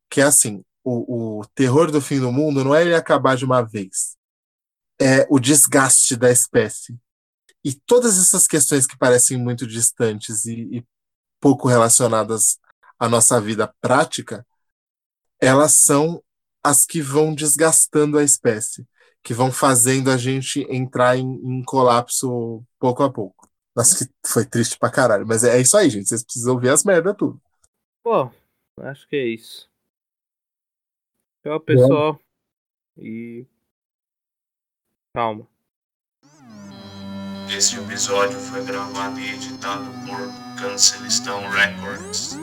[0.10, 3.46] que é assim: o, o terror do fim do mundo não é ele acabar de
[3.46, 4.16] uma vez,
[5.00, 6.98] é o desgaste da espécie.
[7.64, 10.86] E todas essas questões que parecem muito distantes e, e
[11.40, 12.60] pouco relacionadas
[13.00, 14.46] à nossa vida prática,
[15.42, 16.22] elas são
[16.64, 18.88] as que vão desgastando a espécie.
[19.24, 23.43] que vão fazendo a gente entrar em, em colapso pouco a pouco.
[23.76, 25.26] Nossa, que foi triste pra caralho.
[25.26, 26.08] Mas é, é isso aí, gente.
[26.08, 27.42] Vocês precisam ver as merdas tudo.
[28.04, 28.32] Bom,
[28.82, 29.70] acho que é isso.
[31.44, 32.20] Tchau, pessoal.
[32.98, 33.46] E.
[35.16, 35.48] Calma.
[37.50, 42.36] Este episódio foi gravado e editado por Cancelistão Records.